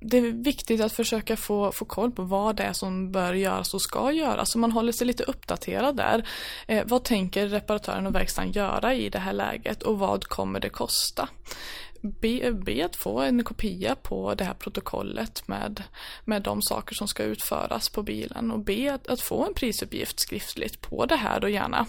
det 0.00 0.18
är 0.18 0.42
viktigt 0.44 0.80
att 0.80 0.92
försöka 0.92 1.36
få, 1.36 1.72
få 1.72 1.84
koll 1.84 2.12
på 2.12 2.22
vad 2.22 2.56
det 2.56 2.62
är 2.62 2.72
som 2.72 3.12
bör 3.12 3.34
göras 3.34 3.74
och 3.74 3.82
ska 3.82 4.12
göras. 4.12 4.50
Så 4.50 4.58
man 4.58 4.72
håller 4.72 4.92
sig 4.92 5.06
lite 5.06 5.22
uppdaterad 5.22 5.96
där. 5.96 6.28
Eh, 6.68 6.84
vad 6.86 7.04
tänker 7.04 7.48
reparatören 7.48 8.06
och 8.06 8.14
verkstaden 8.14 8.52
göra 8.52 8.94
i 8.94 9.08
det 9.08 9.18
här 9.18 9.32
läget 9.32 9.82
och 9.82 9.98
vad 9.98 10.24
kommer 10.24 10.60
det 10.60 10.68
kosta? 10.68 11.28
Be, 12.02 12.52
be 12.52 12.84
att 12.84 12.96
få 12.96 13.20
en 13.20 13.44
kopia 13.44 13.94
på 13.94 14.34
det 14.34 14.44
här 14.44 14.54
protokollet 14.54 15.48
med, 15.48 15.82
med 16.24 16.42
de 16.42 16.62
saker 16.62 16.94
som 16.94 17.08
ska 17.08 17.22
utföras 17.22 17.88
på 17.88 18.02
bilen 18.02 18.50
och 18.50 18.58
be 18.58 18.94
att, 18.94 19.06
att 19.06 19.20
få 19.20 19.46
en 19.46 19.54
prisuppgift 19.54 20.20
skriftligt 20.20 20.80
på 20.80 21.06
det 21.06 21.16
här 21.16 21.40
då 21.40 21.48
gärna. 21.48 21.86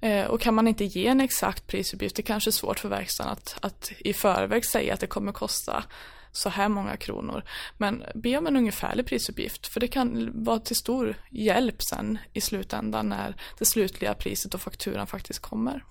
Eh, 0.00 0.24
och 0.24 0.40
kan 0.40 0.54
man 0.54 0.68
inte 0.68 0.84
ge 0.84 1.06
en 1.06 1.20
exakt 1.20 1.66
prisuppgift, 1.66 2.16
det 2.16 2.22
kanske 2.22 2.50
är 2.50 2.52
svårt 2.52 2.78
för 2.78 2.88
verkstaden 2.88 3.32
att, 3.32 3.58
att 3.60 3.92
i 3.98 4.12
förväg 4.12 4.64
säga 4.64 4.94
att 4.94 5.00
det 5.00 5.06
kommer 5.06 5.32
kosta 5.32 5.84
så 6.32 6.48
här 6.48 6.68
många 6.68 6.96
kronor. 6.96 7.42
Men 7.76 8.04
be 8.14 8.38
om 8.38 8.46
en 8.46 8.56
ungefärlig 8.56 9.06
prisuppgift 9.06 9.66
för 9.66 9.80
det 9.80 9.88
kan 9.88 10.30
vara 10.44 10.58
till 10.58 10.76
stor 10.76 11.16
hjälp 11.30 11.82
sen 11.82 12.18
i 12.32 12.40
slutändan 12.40 13.08
när 13.08 13.36
det 13.58 13.64
slutliga 13.64 14.14
priset 14.14 14.54
och 14.54 14.60
fakturan 14.60 15.06
faktiskt 15.06 15.40
kommer. 15.40 15.84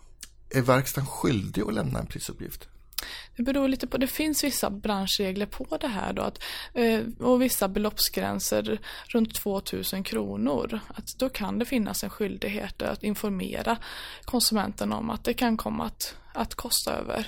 Är 0.50 0.62
verkstaden 0.62 1.08
skyldig 1.08 1.62
att 1.62 1.74
lämna 1.74 2.00
en 2.00 2.06
prisuppgift? 2.06 2.68
Det 3.36 3.44
beror 3.44 3.68
lite 3.68 3.88
på, 3.88 3.98
det 3.98 4.08
finns 4.08 4.44
vissa 4.44 4.70
branschregler 4.70 5.46
på 5.46 5.78
det 5.78 5.88
här 5.88 6.14
då 6.14 6.22
att, 6.22 6.44
eh, 6.74 7.02
och 7.20 7.42
vissa 7.42 7.68
beloppsgränser 7.68 8.80
runt 9.08 9.36
2000 9.36 10.04
kronor. 10.04 10.80
Att 10.88 11.08
då 11.18 11.30
kan 11.30 11.60
det 11.60 11.66
finnas 11.66 12.04
en 12.04 12.10
skyldighet 12.10 12.82
att 12.82 13.04
informera 13.04 13.78
konsumenten 14.26 14.94
om 14.94 15.10
att 15.10 15.24
det 15.24 15.34
kan 15.34 15.58
komma 15.58 15.86
att, 15.86 16.16
att 16.34 16.56
kosta 16.56 16.94
över 16.94 17.28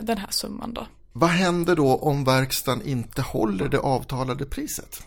den 0.00 0.18
här 0.18 0.30
summan 0.30 0.74
då. 0.74 0.86
Vad 1.12 1.30
händer 1.30 1.76
då 1.76 1.96
om 1.96 2.24
verkstaden 2.24 2.86
inte 2.86 3.22
håller 3.22 3.68
det 3.68 3.78
avtalade 3.78 4.44
priset? 4.44 5.02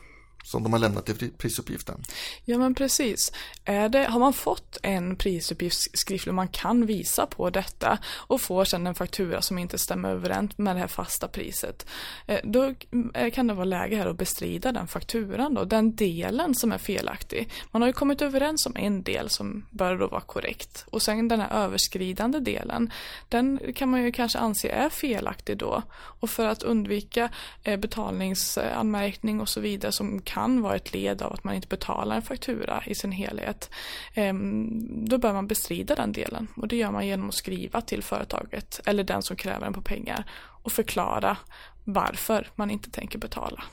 Som 0.45 0.63
de 0.63 0.73
har 0.73 0.79
lämnat 0.79 1.09
i 1.09 1.29
prisuppgiften. 1.37 2.03
Ja 2.45 2.57
men 2.57 2.75
precis. 2.75 3.31
Är 3.65 3.89
det, 3.89 4.03
har 4.03 4.19
man 4.19 4.33
fått 4.33 4.77
en 4.83 5.15
prisuppgift 5.15 5.97
skriftlig 5.97 6.33
man 6.33 6.47
kan 6.47 6.85
visa 6.85 7.25
på 7.25 7.49
detta 7.49 7.97
och 8.05 8.41
får 8.41 8.65
sedan 8.65 8.87
en 8.87 8.95
faktura 8.95 9.41
som 9.41 9.57
inte 9.57 9.77
stämmer 9.77 10.09
överens 10.09 10.57
med 10.57 10.75
det 10.75 10.79
här 10.79 10.87
fasta 10.87 11.27
priset. 11.27 11.85
Eh, 12.27 12.39
då 12.43 12.73
eh, 13.13 13.31
kan 13.31 13.47
det 13.47 13.53
vara 13.53 13.65
läge 13.65 13.95
här 13.95 14.07
att 14.07 14.17
bestrida 14.17 14.71
den 14.71 14.87
fakturan 14.87 15.53
då, 15.53 15.63
den 15.63 15.95
delen 15.95 16.55
som 16.55 16.71
är 16.71 16.77
felaktig. 16.77 17.49
Man 17.71 17.81
har 17.81 17.89
ju 17.89 17.93
kommit 17.93 18.21
överens 18.21 18.65
om 18.65 18.75
en 18.75 19.03
del 19.03 19.29
som 19.29 19.65
bör 19.69 19.97
då 19.97 20.07
vara 20.07 20.21
korrekt 20.21 20.85
och 20.89 21.01
sen 21.01 21.27
den 21.27 21.39
här 21.39 21.49
överskridande 21.49 22.39
delen 22.39 22.91
den 23.29 23.59
kan 23.75 23.89
man 23.89 24.03
ju 24.03 24.11
kanske 24.11 24.39
anse 24.39 24.69
är 24.69 24.89
felaktig 24.89 25.57
då 25.57 25.83
och 25.93 26.29
för 26.29 26.45
att 26.45 26.63
undvika 26.63 27.29
eh, 27.63 27.79
betalningsanmärkning 27.79 29.41
och 29.41 29.49
så 29.49 29.61
vidare 29.61 29.91
som 29.91 30.21
kan 30.35 30.61
vara 30.61 30.75
ett 30.75 30.93
led 30.93 31.21
av 31.21 31.33
att 31.33 31.43
man 31.43 31.55
inte 31.55 31.67
betalar 31.67 32.15
en 32.15 32.21
faktura 32.21 32.83
i 32.85 32.95
sin 32.95 33.11
helhet. 33.11 33.69
Ehm, 34.13 35.05
då 35.05 35.17
bör 35.17 35.33
man 35.33 35.47
bestrida 35.47 35.95
den 35.95 36.11
delen 36.11 36.47
och 36.55 36.67
det 36.67 36.75
gör 36.75 36.91
man 36.91 37.07
genom 37.07 37.29
att 37.29 37.35
skriva 37.35 37.81
till 37.81 38.03
företaget 38.03 38.81
eller 38.85 39.03
den 39.03 39.21
som 39.21 39.35
kräver 39.35 39.67
en 39.67 39.73
på 39.73 39.81
pengar 39.81 40.23
och 40.63 40.71
förklara 40.71 41.37
varför 41.83 42.47
man 42.55 42.71
inte 42.71 42.91
tänker 42.91 43.19
betala. 43.19 43.63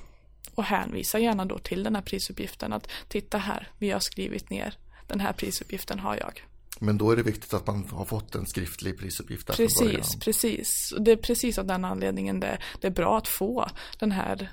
Och 0.54 0.64
hänvisa 0.64 1.18
gärna 1.18 1.44
då 1.44 1.58
till 1.58 1.82
den 1.82 1.94
här 1.94 2.02
prisuppgiften 2.02 2.72
att 2.72 2.88
titta 3.08 3.38
här, 3.38 3.68
vi 3.78 3.90
har 3.90 4.00
skrivit 4.00 4.50
ner 4.50 4.74
den 5.06 5.20
här 5.20 5.32
prisuppgiften 5.32 5.98
har 5.98 6.16
jag. 6.16 6.51
Men 6.82 6.98
då 6.98 7.10
är 7.10 7.16
det 7.16 7.22
viktigt 7.22 7.54
att 7.54 7.66
man 7.66 7.88
har 7.90 8.04
fått 8.04 8.34
en 8.34 8.46
skriftlig 8.46 8.98
prisuppgift. 8.98 9.46
Där 9.46 9.54
precis, 9.54 10.16
precis. 10.20 10.94
Det 11.00 11.12
är 11.12 11.16
precis 11.16 11.58
av 11.58 11.66
den 11.66 11.84
anledningen 11.84 12.40
det, 12.40 12.58
det, 12.80 12.86
är 12.86 12.90
bra 12.90 13.18
att 13.18 13.28
få 13.28 13.68
den 13.98 14.12
här 14.12 14.52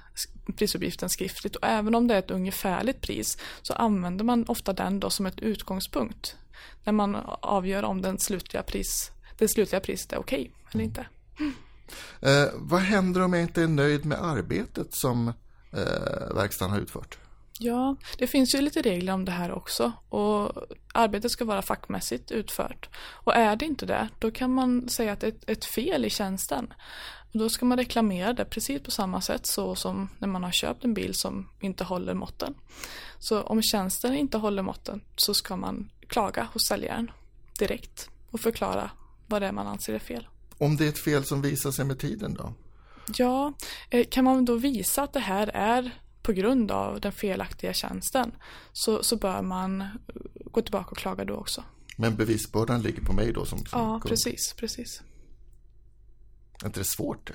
prisuppgiften 0.56 1.10
skriftligt. 1.10 1.56
Och 1.56 1.68
även 1.68 1.96
om 1.96 2.08
det 2.08 2.16
är 2.16 2.20
ett 2.20 2.32
ungefärligt 2.32 3.02
pris 3.02 3.38
så 3.62 3.74
använder 3.74 4.26
man 4.26 4.46
ofta 4.48 4.74
den 4.74 5.00
då 5.00 5.10
som 5.10 5.26
ett 5.26 5.40
utgångspunkt. 5.40 6.36
När 6.84 6.94
man 6.94 7.16
avgör 7.42 7.84
om 7.84 8.02
den 8.02 8.20
slutliga 8.20 8.64
pris, 8.64 9.12
det 9.38 9.48
slutliga 9.48 9.80
priset 9.80 10.14
är 10.14 10.18
okej 10.18 10.42
okay 10.42 10.52
eller 10.72 10.84
inte. 10.84 11.06
Mm. 11.40 11.54
Eh, 12.22 12.50
vad 12.56 12.82
händer 12.82 13.22
om 13.22 13.34
jag 13.34 13.42
inte 13.42 13.62
är 13.62 13.68
nöjd 13.68 14.06
med 14.06 14.24
arbetet 14.24 14.88
som 14.92 15.28
eh, 15.72 16.36
verkstaden 16.36 16.74
har 16.74 16.80
utfört? 16.80 17.18
Ja, 17.62 17.96
det 18.18 18.28
finns 18.28 18.56
ju 18.56 18.62
lite 18.62 18.82
regler 18.82 19.14
om 19.14 19.26
det 19.26 19.32
här 19.32 19.52
också 19.52 19.92
och 20.10 20.52
arbetet 20.94 21.32
ska 21.32 21.46
vara 21.46 21.62
fackmässigt 21.62 22.32
utfört. 22.32 22.90
Och 23.10 23.36
är 23.36 23.56
det 23.56 23.66
inte 23.66 23.86
det, 23.86 24.10
då 24.20 24.32
kan 24.32 24.54
man 24.54 24.90
säga 24.90 25.14
att 25.14 25.20
det 25.20 25.28
är 25.28 25.52
ett 25.52 25.66
fel 25.66 26.06
i 26.06 26.10
tjänsten. 26.10 26.74
Då 27.32 27.50
ska 27.50 27.66
man 27.66 27.78
reklamera 27.78 28.34
det 28.34 28.46
precis 28.46 28.82
på 28.82 28.92
samma 28.92 29.22
sätt 29.22 29.46
så 29.46 29.76
som 29.76 30.10
när 30.20 30.28
man 30.28 30.44
har 30.44 30.52
köpt 30.52 30.84
en 30.84 30.94
bil 30.94 31.14
som 31.14 31.50
inte 31.60 31.84
håller 31.84 32.14
måtten. 32.14 32.54
Så 33.20 33.42
om 33.42 33.62
tjänsten 33.62 34.14
inte 34.14 34.38
håller 34.38 34.62
måtten 34.62 35.02
så 35.16 35.34
ska 35.34 35.56
man 35.56 35.90
klaga 36.08 36.48
hos 36.54 36.68
säljaren 36.68 37.12
direkt 37.60 38.10
och 38.32 38.40
förklara 38.40 38.92
vad 39.28 39.42
det 39.42 39.48
är 39.48 39.52
man 39.52 39.68
anser 39.68 39.94
är 39.94 40.00
fel. 40.00 40.28
Om 40.58 40.78
det 40.78 40.86
är 40.86 40.90
ett 40.90 41.00
fel 41.00 41.26
som 41.26 41.42
visar 41.42 41.72
sig 41.72 41.86
med 41.86 42.00
tiden 42.00 42.34
då? 42.34 42.54
Ja, 43.16 43.54
eh, 43.90 44.08
kan 44.12 44.24
man 44.24 44.46
då 44.46 44.56
visa 44.56 45.04
att 45.04 45.14
det 45.14 45.20
här 45.20 45.48
är 45.54 45.92
på 46.30 46.34
grund 46.34 46.72
av 46.72 47.02
den 47.02 47.12
felaktiga 47.12 47.74
tjänsten 47.74 48.32
så, 48.74 49.04
så 49.04 49.16
bör 49.16 49.42
man 49.42 49.84
gå 50.52 50.62
tillbaka 50.62 50.90
och 50.92 50.98
klaga 50.98 51.26
då 51.26 51.34
också. 51.34 51.64
Men 51.98 52.16
bevisbördan 52.16 52.82
ligger 52.82 53.02
på 53.02 53.14
mig 53.14 53.34
då 53.34 53.46
som, 53.46 53.60
som 53.66 53.80
Ja, 53.80 54.00
kund. 54.00 54.10
precis, 54.10 54.54
precis. 54.58 55.02
Är 56.62 56.66
inte 56.66 56.80
det 56.80 56.84
svårt? 56.84 57.32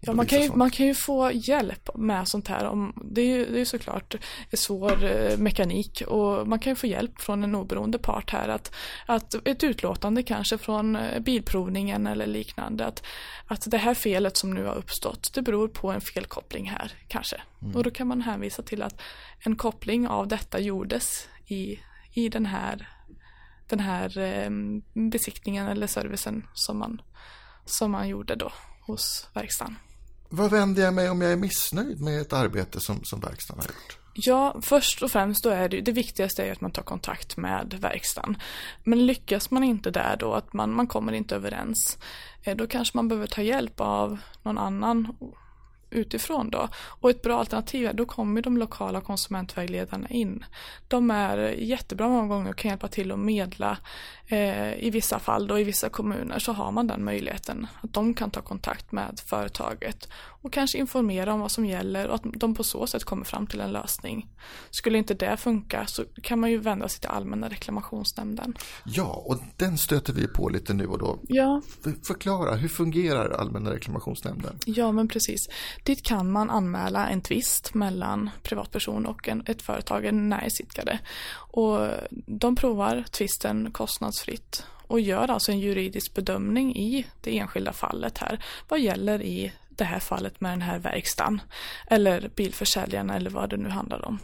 Ja, 0.00 0.12
man 0.12 0.26
kan, 0.26 0.42
ju, 0.42 0.52
man 0.52 0.70
kan 0.70 0.86
ju 0.86 0.94
få 0.94 1.30
hjälp 1.32 1.88
med 1.94 2.28
sånt 2.28 2.48
här. 2.48 2.64
Om, 2.64 2.92
det 3.04 3.20
är 3.20 3.26
ju 3.26 3.46
det 3.46 3.60
är 3.60 3.64
såklart 3.64 4.14
svår 4.52 5.04
eh, 5.04 5.38
mekanik 5.38 6.02
och 6.06 6.48
man 6.48 6.58
kan 6.58 6.70
ju 6.70 6.76
få 6.76 6.86
hjälp 6.86 7.20
från 7.20 7.44
en 7.44 7.54
oberoende 7.54 7.98
part 7.98 8.30
här. 8.30 8.48
Att, 8.48 8.74
att 9.06 9.34
ett 9.48 9.64
utlåtande 9.64 10.22
kanske 10.22 10.58
från 10.58 10.96
eh, 10.96 11.20
bilprovningen 11.20 12.06
eller 12.06 12.26
liknande. 12.26 12.86
Att, 12.86 13.02
att 13.46 13.70
det 13.70 13.78
här 13.78 13.94
felet 13.94 14.36
som 14.36 14.54
nu 14.54 14.64
har 14.64 14.74
uppstått, 14.74 15.30
det 15.34 15.42
beror 15.42 15.68
på 15.68 15.90
en 15.90 16.00
felkoppling 16.00 16.70
här 16.70 16.92
kanske. 17.08 17.42
Mm. 17.62 17.76
Och 17.76 17.82
då 17.82 17.90
kan 17.90 18.06
man 18.06 18.22
hänvisa 18.22 18.62
till 18.62 18.82
att 18.82 19.00
en 19.38 19.56
koppling 19.56 20.08
av 20.08 20.28
detta 20.28 20.60
gjordes 20.60 21.28
i, 21.46 21.80
i 22.12 22.28
den 22.28 22.46
här, 22.46 22.88
den 23.68 23.80
här 23.80 24.18
eh, 24.18 24.50
besiktningen 25.10 25.66
eller 25.66 25.86
servicen 25.86 26.46
som 26.54 26.78
man, 26.78 27.02
som 27.64 27.90
man 27.90 28.08
gjorde 28.08 28.34
då 28.34 28.52
hos 28.86 29.28
verkstaden. 29.34 29.76
Vad 30.28 30.50
vänder 30.50 30.82
jag 30.82 30.94
mig 30.94 31.10
om 31.10 31.20
jag 31.20 31.32
är 31.32 31.36
missnöjd 31.36 32.00
med 32.00 32.20
ett 32.20 32.32
arbete 32.32 32.80
som, 32.80 33.00
som 33.04 33.20
verkstaden 33.20 33.62
har 33.62 33.68
gjort? 33.68 33.98
Ja, 34.18 34.56
först 34.62 35.02
och 35.02 35.10
främst 35.10 35.44
då 35.44 35.50
är 35.50 35.68
det, 35.68 35.80
det 35.80 35.92
viktigaste 35.92 36.44
är 36.44 36.52
att 36.52 36.60
man 36.60 36.70
tar 36.70 36.82
kontakt 36.82 37.36
med 37.36 37.74
verkstaden. 37.80 38.36
Men 38.84 39.06
lyckas 39.06 39.50
man 39.50 39.64
inte 39.64 39.90
där 39.90 40.16
då, 40.16 40.34
att 40.34 40.52
man, 40.52 40.74
man 40.74 40.86
kommer 40.86 41.12
inte 41.12 41.34
överens, 41.34 41.98
eh, 42.42 42.56
då 42.56 42.66
kanske 42.66 42.96
man 42.96 43.08
behöver 43.08 43.26
ta 43.26 43.42
hjälp 43.42 43.80
av 43.80 44.18
någon 44.42 44.58
annan 44.58 45.16
utifrån 45.90 46.50
då. 46.50 46.68
Och 46.74 47.10
ett 47.10 47.22
bra 47.22 47.38
alternativ 47.38 47.86
är 47.86 47.92
då 47.92 48.06
kommer 48.06 48.42
de 48.42 48.56
lokala 48.56 49.00
konsumentvägledarna 49.00 50.08
in. 50.08 50.44
De 50.88 51.10
är 51.10 51.38
jättebra 51.48 52.08
många 52.08 52.28
gånger 52.28 52.50
och 52.50 52.56
kan 52.56 52.68
hjälpa 52.68 52.88
till 52.88 53.12
att 53.12 53.18
medla 53.18 53.78
i 54.78 54.90
vissa 54.90 55.18
fall 55.18 55.46
då 55.46 55.58
i 55.58 55.64
vissa 55.64 55.88
kommuner 55.88 56.38
så 56.38 56.52
har 56.52 56.72
man 56.72 56.86
den 56.86 57.04
möjligheten 57.04 57.66
att 57.80 57.92
de 57.92 58.14
kan 58.14 58.30
ta 58.30 58.42
kontakt 58.42 58.92
med 58.92 59.20
företaget 59.26 60.08
och 60.46 60.52
kanske 60.52 60.78
informera 60.78 61.32
om 61.34 61.40
vad 61.40 61.50
som 61.50 61.66
gäller 61.66 62.08
och 62.08 62.14
att 62.14 62.22
de 62.24 62.54
på 62.54 62.64
så 62.64 62.86
sätt 62.86 63.04
kommer 63.04 63.24
fram 63.24 63.46
till 63.46 63.60
en 63.60 63.72
lösning. 63.72 64.28
Skulle 64.70 64.98
inte 64.98 65.14
det 65.14 65.36
funka 65.36 65.86
så 65.86 66.04
kan 66.22 66.40
man 66.40 66.50
ju 66.50 66.58
vända 66.58 66.88
sig 66.88 67.00
till 67.00 67.10
Allmänna 67.10 67.48
reklamationsnämnden. 67.48 68.56
Ja, 68.84 69.24
och 69.26 69.38
den 69.56 69.78
stöter 69.78 70.12
vi 70.12 70.28
på 70.28 70.48
lite 70.48 70.74
nu 70.74 70.86
och 70.86 70.98
då. 70.98 71.18
Ja. 71.22 71.62
Förklara, 72.06 72.54
hur 72.54 72.68
fungerar 72.68 73.30
Allmänna 73.30 73.72
reklamationsnämnden? 73.72 74.58
Ja, 74.66 74.92
men 74.92 75.08
precis. 75.08 75.40
Dit 75.84 76.02
kan 76.02 76.32
man 76.32 76.50
anmäla 76.50 77.08
en 77.08 77.20
tvist 77.20 77.74
mellan 77.74 78.30
privatperson 78.42 79.06
och 79.06 79.28
en, 79.28 79.42
ett 79.46 79.62
företag, 79.62 80.04
en 80.04 80.28
näringsidkare. 80.28 80.98
Och 81.50 81.88
de 82.26 82.56
provar 82.56 83.04
tvisten 83.10 83.70
kostnadsfritt 84.16 84.66
och 84.88 85.00
gör 85.00 85.30
alltså 85.30 85.52
en 85.52 85.58
juridisk 85.58 86.14
bedömning 86.14 86.76
i 86.76 87.06
det 87.20 87.38
enskilda 87.38 87.72
fallet 87.72 88.18
här. 88.18 88.38
Vad 88.68 88.80
gäller 88.80 89.22
i 89.22 89.52
det 89.68 89.84
här 89.84 90.00
fallet 90.00 90.40
med 90.40 90.52
den 90.52 90.62
här 90.62 90.78
verkstaden 90.78 91.40
eller 91.90 92.30
bilförsäljaren 92.36 93.10
eller 93.10 93.30
vad 93.30 93.50
det 93.50 93.56
nu 93.56 93.68
handlar 93.68 94.04
om. 94.04 94.18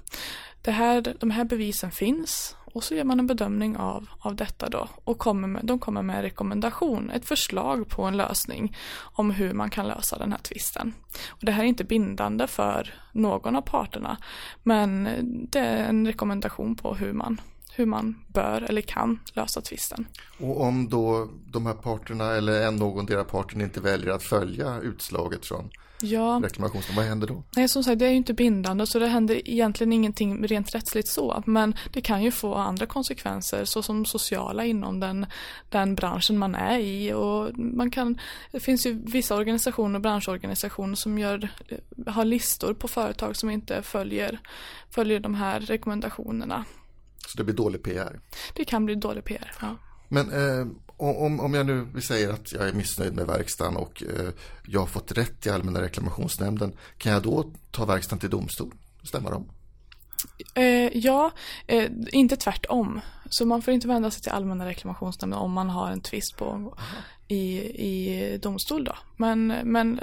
Det 0.63 0.73
här, 0.73 1.17
de 1.21 1.31
här 1.31 1.45
bevisen 1.45 1.91
finns 1.91 2.57
och 2.75 2.85
så 2.85 2.95
gör 2.95 3.05
man 3.05 3.21
en 3.21 3.27
bedömning 3.27 3.77
av, 3.77 4.09
av 4.21 4.35
detta 4.35 4.69
då 4.69 4.89
och 5.05 5.19
kommer 5.19 5.49
med, 5.49 5.65
de 5.65 5.79
kommer 5.79 6.03
med 6.03 6.17
en 6.17 6.23
rekommendation, 6.23 7.11
ett 7.11 7.25
förslag 7.25 7.89
på 7.89 8.03
en 8.03 8.17
lösning 8.17 8.77
om 9.17 9.31
hur 9.31 9.53
man 9.53 9.71
kan 9.71 9.89
lösa 9.89 10.19
den 10.19 10.33
här 10.33 10.39
tvisten. 10.39 10.95
Och 11.29 11.45
det 11.45 11.53
här 11.53 11.63
är 11.63 11.69
inte 11.69 11.85
bindande 11.85 12.47
för 12.47 12.95
någon 13.13 13.57
av 13.57 13.63
parterna 13.63 14.17
men 14.63 15.09
det 15.51 15.59
är 15.59 15.89
en 15.89 16.07
rekommendation 16.07 16.77
på 16.77 16.95
hur 16.95 17.13
man 17.13 17.41
hur 17.75 17.87
man 17.87 18.25
bör 18.29 18.63
eller 18.63 18.81
kan 18.81 19.21
lösa 19.33 19.61
tvisten. 19.61 20.07
Och 20.41 20.61
om 20.61 20.89
då 20.89 21.29
de 21.47 21.67
här 21.67 21.75
parterna 21.75 22.33
eller 22.33 22.67
en 22.67 22.77
någon 22.77 23.07
parten 23.07 23.61
inte 23.61 23.81
väljer 23.81 24.11
att 24.11 24.23
följa 24.23 24.81
utslaget 24.81 25.47
från 25.47 25.71
ja. 26.03 26.41
reklamationen, 26.45 26.97
vad 26.97 27.05
händer 27.05 27.27
då? 27.27 27.43
Nej, 27.57 27.69
som 27.69 27.85
sagt, 27.85 27.99
det 27.99 28.07
är 28.07 28.11
ju 28.11 28.17
inte 28.17 28.35
bindande 28.35 28.87
så 28.87 28.99
det 28.99 29.07
händer 29.07 29.49
egentligen 29.49 29.93
ingenting 29.93 30.47
rent 30.47 30.75
rättsligt 30.75 31.09
så. 31.09 31.43
Men 31.47 31.75
det 31.93 32.01
kan 32.01 32.23
ju 32.23 32.31
få 32.31 32.55
andra 32.55 32.87
konsekvenser 32.87 33.65
såsom 33.65 34.05
sociala 34.05 34.65
inom 34.65 35.01
den, 35.01 35.27
den 35.69 35.95
branschen 35.95 36.39
man 36.39 36.55
är 36.55 36.79
i. 36.79 37.13
Och 37.13 37.59
man 37.59 37.91
kan, 37.91 38.21
det 38.51 38.61
finns 38.61 38.87
ju 38.87 39.03
vissa 39.05 39.37
organisationer, 39.37 39.99
branschorganisationer 39.99 40.95
som 40.95 41.19
gör, 41.19 41.49
har 42.07 42.25
listor 42.25 42.75
på 42.75 42.89
företag 42.89 43.37
som 43.37 43.51
inte 43.51 43.83
följer, 43.83 44.41
följer 44.91 45.21
de 45.21 45.35
här 45.35 45.61
rekommendationerna. 45.61 46.65
Så 47.29 47.39
det 47.39 47.45
blir 47.45 47.55
dålig 47.55 47.83
PR? 47.83 48.21
Det 48.55 48.65
kan 48.65 48.85
bli 48.85 48.95
dålig 48.95 49.25
PR, 49.25 49.53
ja. 49.61 49.77
Men 50.09 50.33
eh, 50.33 50.67
om, 50.97 51.41
om 51.41 51.55
jag 51.55 51.67
nu 51.67 52.01
säger 52.01 52.33
att 52.33 52.53
jag 52.53 52.69
är 52.69 52.73
missnöjd 52.73 53.15
med 53.15 53.27
verkstaden 53.27 53.77
och 53.77 54.03
eh, 54.03 54.29
jag 54.67 54.81
har 54.81 54.87
fått 54.87 55.13
rätt 55.13 55.47
i 55.47 55.51
Allmänna 55.51 55.83
reklamationsnämnden, 55.83 56.77
kan 56.99 57.13
jag 57.13 57.23
då 57.23 57.53
ta 57.71 57.85
verkstaden 57.85 58.19
till 58.19 58.31
domstol? 58.31 58.75
Stämmer 59.03 59.31
de? 59.31 59.49
Eh, 60.55 60.99
ja, 60.99 61.31
eh, 61.67 61.91
inte 62.13 62.37
tvärtom. 62.37 63.01
Så 63.31 63.47
man 63.47 63.63
får 63.63 63.75
inte 63.75 63.89
vända 63.89 64.11
sig 64.11 64.23
till 64.23 64.33
Allmänna 64.33 64.67
reklamationsnämnden 64.67 65.41
om 65.41 65.53
man 65.53 65.71
har 65.71 65.91
en 65.91 66.01
tvist 66.01 66.37
på 66.37 66.77
i, 67.29 67.59
i 67.89 68.39
domstol 68.39 68.85
då. 68.85 68.97
Men, 69.17 69.47
men 69.65 70.01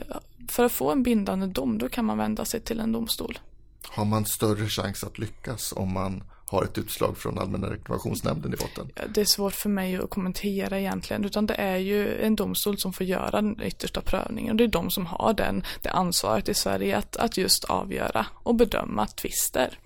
för 0.50 0.66
att 0.66 0.72
få 0.72 0.92
en 0.92 1.04
bindande 1.04 1.48
dom 1.48 1.78
då 1.78 1.90
kan 1.90 2.06
man 2.06 2.18
vända 2.18 2.46
sig 2.46 2.62
till 2.62 2.80
en 2.80 2.92
domstol. 2.92 3.40
Har 3.84 4.06
man 4.06 4.26
större 4.26 4.68
chans 4.68 5.04
att 5.04 5.18
lyckas 5.18 5.74
om 5.76 5.94
man 5.94 6.24
har 6.50 6.64
ett 6.64 6.78
utslag 6.78 7.18
från 7.18 7.40
Allmänna 7.40 7.70
reklamationsnämnden 7.70 8.54
i 8.54 8.58
botten? 8.58 8.92
Det 9.14 9.22
är 9.22 9.26
svårt 9.26 9.54
för 9.54 9.70
mig 9.70 9.98
att 9.98 10.10
kommentera 10.10 10.80
egentligen, 10.80 11.26
utan 11.26 11.46
det 11.46 11.54
är 11.54 11.78
ju 11.78 12.22
en 12.22 12.36
domstol 12.36 12.78
som 12.78 12.94
får 12.94 13.06
göra 13.06 13.42
den 13.42 13.62
yttersta 13.62 14.02
prövningen 14.02 14.52
och 14.52 14.58
det 14.58 14.64
är 14.64 14.68
de 14.68 14.92
som 14.92 15.06
har 15.06 15.34
den, 15.34 15.64
det 15.82 15.90
ansvaret 15.90 16.50
i 16.50 16.54
Sverige 16.54 16.98
att, 16.98 17.18
att 17.18 17.38
just 17.38 17.64
avgöra 17.64 18.26
och 18.34 18.56
bedöma 18.56 19.08
tvister. 19.08 19.80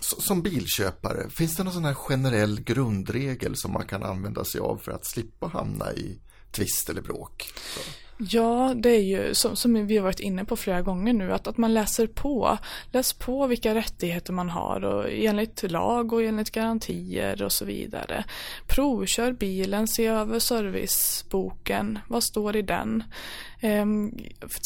Som 0.00 0.42
bilköpare, 0.42 1.30
finns 1.30 1.56
det 1.56 1.64
någon 1.64 1.72
sån 1.72 1.84
här 1.84 1.94
generell 1.94 2.60
grundregel 2.60 3.56
som 3.56 3.72
man 3.72 3.86
kan 3.86 4.02
använda 4.02 4.44
sig 4.44 4.60
av 4.60 4.76
för 4.76 4.92
att 4.92 5.06
slippa 5.06 5.46
hamna 5.46 5.92
i 5.92 6.18
tvist 6.52 6.90
eller 6.90 7.02
bråk? 7.02 7.52
Så. 7.74 8.07
Ja, 8.20 8.74
det 8.76 8.90
är 8.90 9.00
ju 9.00 9.34
som, 9.34 9.56
som, 9.56 9.86
vi 9.86 9.96
har 9.96 10.04
varit 10.04 10.20
inne 10.20 10.44
på 10.44 10.56
flera 10.56 10.82
gånger 10.82 11.12
nu, 11.12 11.32
att, 11.32 11.46
att 11.46 11.56
man 11.56 11.74
läser 11.74 12.06
på. 12.06 12.58
Läs 12.92 13.12
på 13.12 13.46
vilka 13.46 13.74
rättigheter 13.74 14.32
man 14.32 14.50
har 14.50 14.84
och 14.84 15.04
enligt 15.10 15.70
lag 15.70 16.12
och 16.12 16.22
enligt 16.22 16.50
garantier 16.50 17.42
och 17.42 17.52
så 17.52 17.64
vidare. 17.64 18.24
Provkör 18.66 19.32
bilen, 19.32 19.88
se 19.88 20.06
över 20.06 20.38
serviceboken, 20.38 21.98
vad 22.08 22.22
står 22.22 22.56
i 22.56 22.62
den? 22.62 23.02
Ehm, 23.60 24.12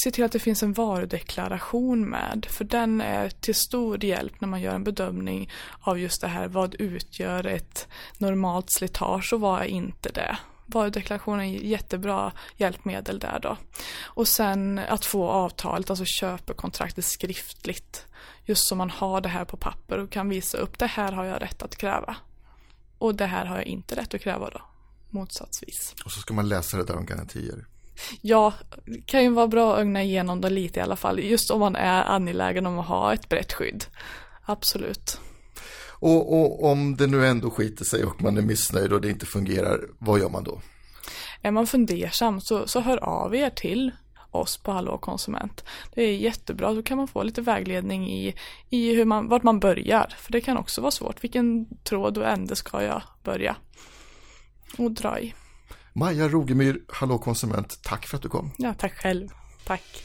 se 0.05 0.11
till 0.11 0.25
att 0.25 0.33
det 0.33 0.39
finns 0.39 0.63
en 0.63 0.73
varudeklaration 0.73 2.11
med, 2.11 2.47
för 2.51 2.65
den 2.65 3.01
är 3.01 3.29
till 3.29 3.55
stor 3.55 4.05
hjälp 4.05 4.41
när 4.41 4.49
man 4.49 4.61
gör 4.61 4.75
en 4.75 4.85
bedömning 4.85 5.51
av 5.81 5.99
just 5.99 6.21
det 6.21 6.29
här, 6.29 6.49
vad 6.49 6.75
utgör 6.75 7.47
ett 7.47 7.89
normalt 8.19 8.73
slitage 8.73 9.33
och 9.33 9.41
vad 9.41 9.61
är 9.61 9.67
inte 9.67 10.09
det? 10.09 10.37
Varudeklarationen 10.75 11.41
är 11.41 11.59
jättebra 11.59 12.33
hjälpmedel 12.57 13.19
där 13.19 13.39
då. 13.43 13.57
Och 14.05 14.29
sen 14.29 14.79
att 14.79 15.05
få 15.05 15.29
avtalet, 15.29 15.91
alltså 15.91 16.05
köpekontraktet 16.05 17.05
skriftligt. 17.05 18.07
Just 18.45 18.69
så 18.69 18.75
man 18.75 18.91
har 18.91 19.21
det 19.21 19.29
här 19.29 19.45
på 19.45 19.57
papper 19.57 19.99
och 19.99 20.11
kan 20.11 20.29
visa 20.29 20.59
upp 20.59 20.79
det 20.79 20.87
här 20.87 21.13
har 21.13 21.25
jag 21.25 21.43
rätt 21.43 21.63
att 21.63 21.77
kräva. 21.77 22.17
Och 22.99 23.15
det 23.15 23.27
här 23.27 23.45
har 23.45 23.57
jag 23.57 23.67
inte 23.67 23.97
rätt 23.97 24.15
att 24.15 24.21
kräva 24.21 24.51
då, 24.51 24.63
motsatsvis. 25.11 25.95
Och 26.05 26.13
så 26.13 26.21
ska 26.21 26.35
man 26.35 26.49
läsa 26.49 26.77
det 26.77 26.85
där 26.85 26.97
om 26.97 27.07
garantier. 27.07 27.67
Ja, 28.21 28.53
det 28.85 29.07
kan 29.07 29.23
ju 29.23 29.31
vara 29.31 29.49
bra 29.49 29.75
att 29.75 29.81
ögna 29.81 30.03
igenom 30.03 30.41
det 30.41 30.51
lite 30.51 30.81
i 30.81 30.83
alla 30.83 30.97
fall. 30.97 31.21
Just 31.21 31.51
om 31.51 31.61
man 31.61 31.77
är 31.77 32.05
angelägen 32.05 32.67
om 32.67 32.79
att 32.79 32.87
ha 32.87 33.15
ett 33.15 33.29
brett 33.29 33.53
skydd. 33.53 33.85
Absolut. 34.45 35.21
Och, 36.03 36.41
och, 36.41 36.71
om 36.71 36.97
det 36.97 37.07
nu 37.07 37.27
ändå 37.27 37.51
skiter 37.51 37.85
sig 37.85 38.05
och 38.05 38.23
man 38.23 38.39
är 38.39 38.43
missnöjd 38.43 38.93
och 38.93 39.01
det 39.01 39.11
inte 39.11 39.27
fungerar, 39.27 39.81
vad 39.99 40.21
gör 40.21 40.29
man 40.29 40.45
då? 40.45 40.61
Är 41.43 41.51
man 41.51 41.67
fundersam 41.67 42.41
så, 42.41 42.67
så 42.67 42.81
hör 42.81 43.05
av 43.05 43.35
er 43.35 43.51
till 43.51 43.93
oss 44.31 44.57
på 44.57 44.73
Hallå 44.73 44.99
konsument. 44.99 45.65
Det 45.95 46.03
är 46.03 46.17
jättebra, 46.17 46.75
då 46.75 46.83
kan 46.83 46.97
man 46.97 47.09
få 47.09 47.23
lite 47.23 47.41
vägledning 47.41 48.11
i, 48.11 48.35
i 48.71 48.95
hur 48.95 49.05
man, 49.05 49.29
vart 49.29 49.43
man 49.43 49.61
börjar. 49.61 50.15
För 50.19 50.33
det 50.33 50.41
kan 50.41 50.57
också 50.57 50.81
vara 50.81 50.91
svårt, 50.91 51.25
vilken 51.25 51.67
tråd 51.85 52.19
och 52.19 52.29
ände 52.29 52.57
ska 52.57 52.83
jag 52.83 53.03
börja 53.23 53.57
och 54.79 54.91
dra 54.91 55.21
i. 55.21 55.35
Maja 55.93 56.29
Rogemyr, 56.29 56.83
Hallå 56.89 57.19
konsument, 57.19 57.79
tack 57.83 58.07
för 58.07 58.17
att 58.17 58.23
du 58.23 58.29
kom. 58.29 58.51
Ja, 58.59 58.75
tack 58.75 58.93
själv. 58.93 59.29
Tack. 59.65 60.05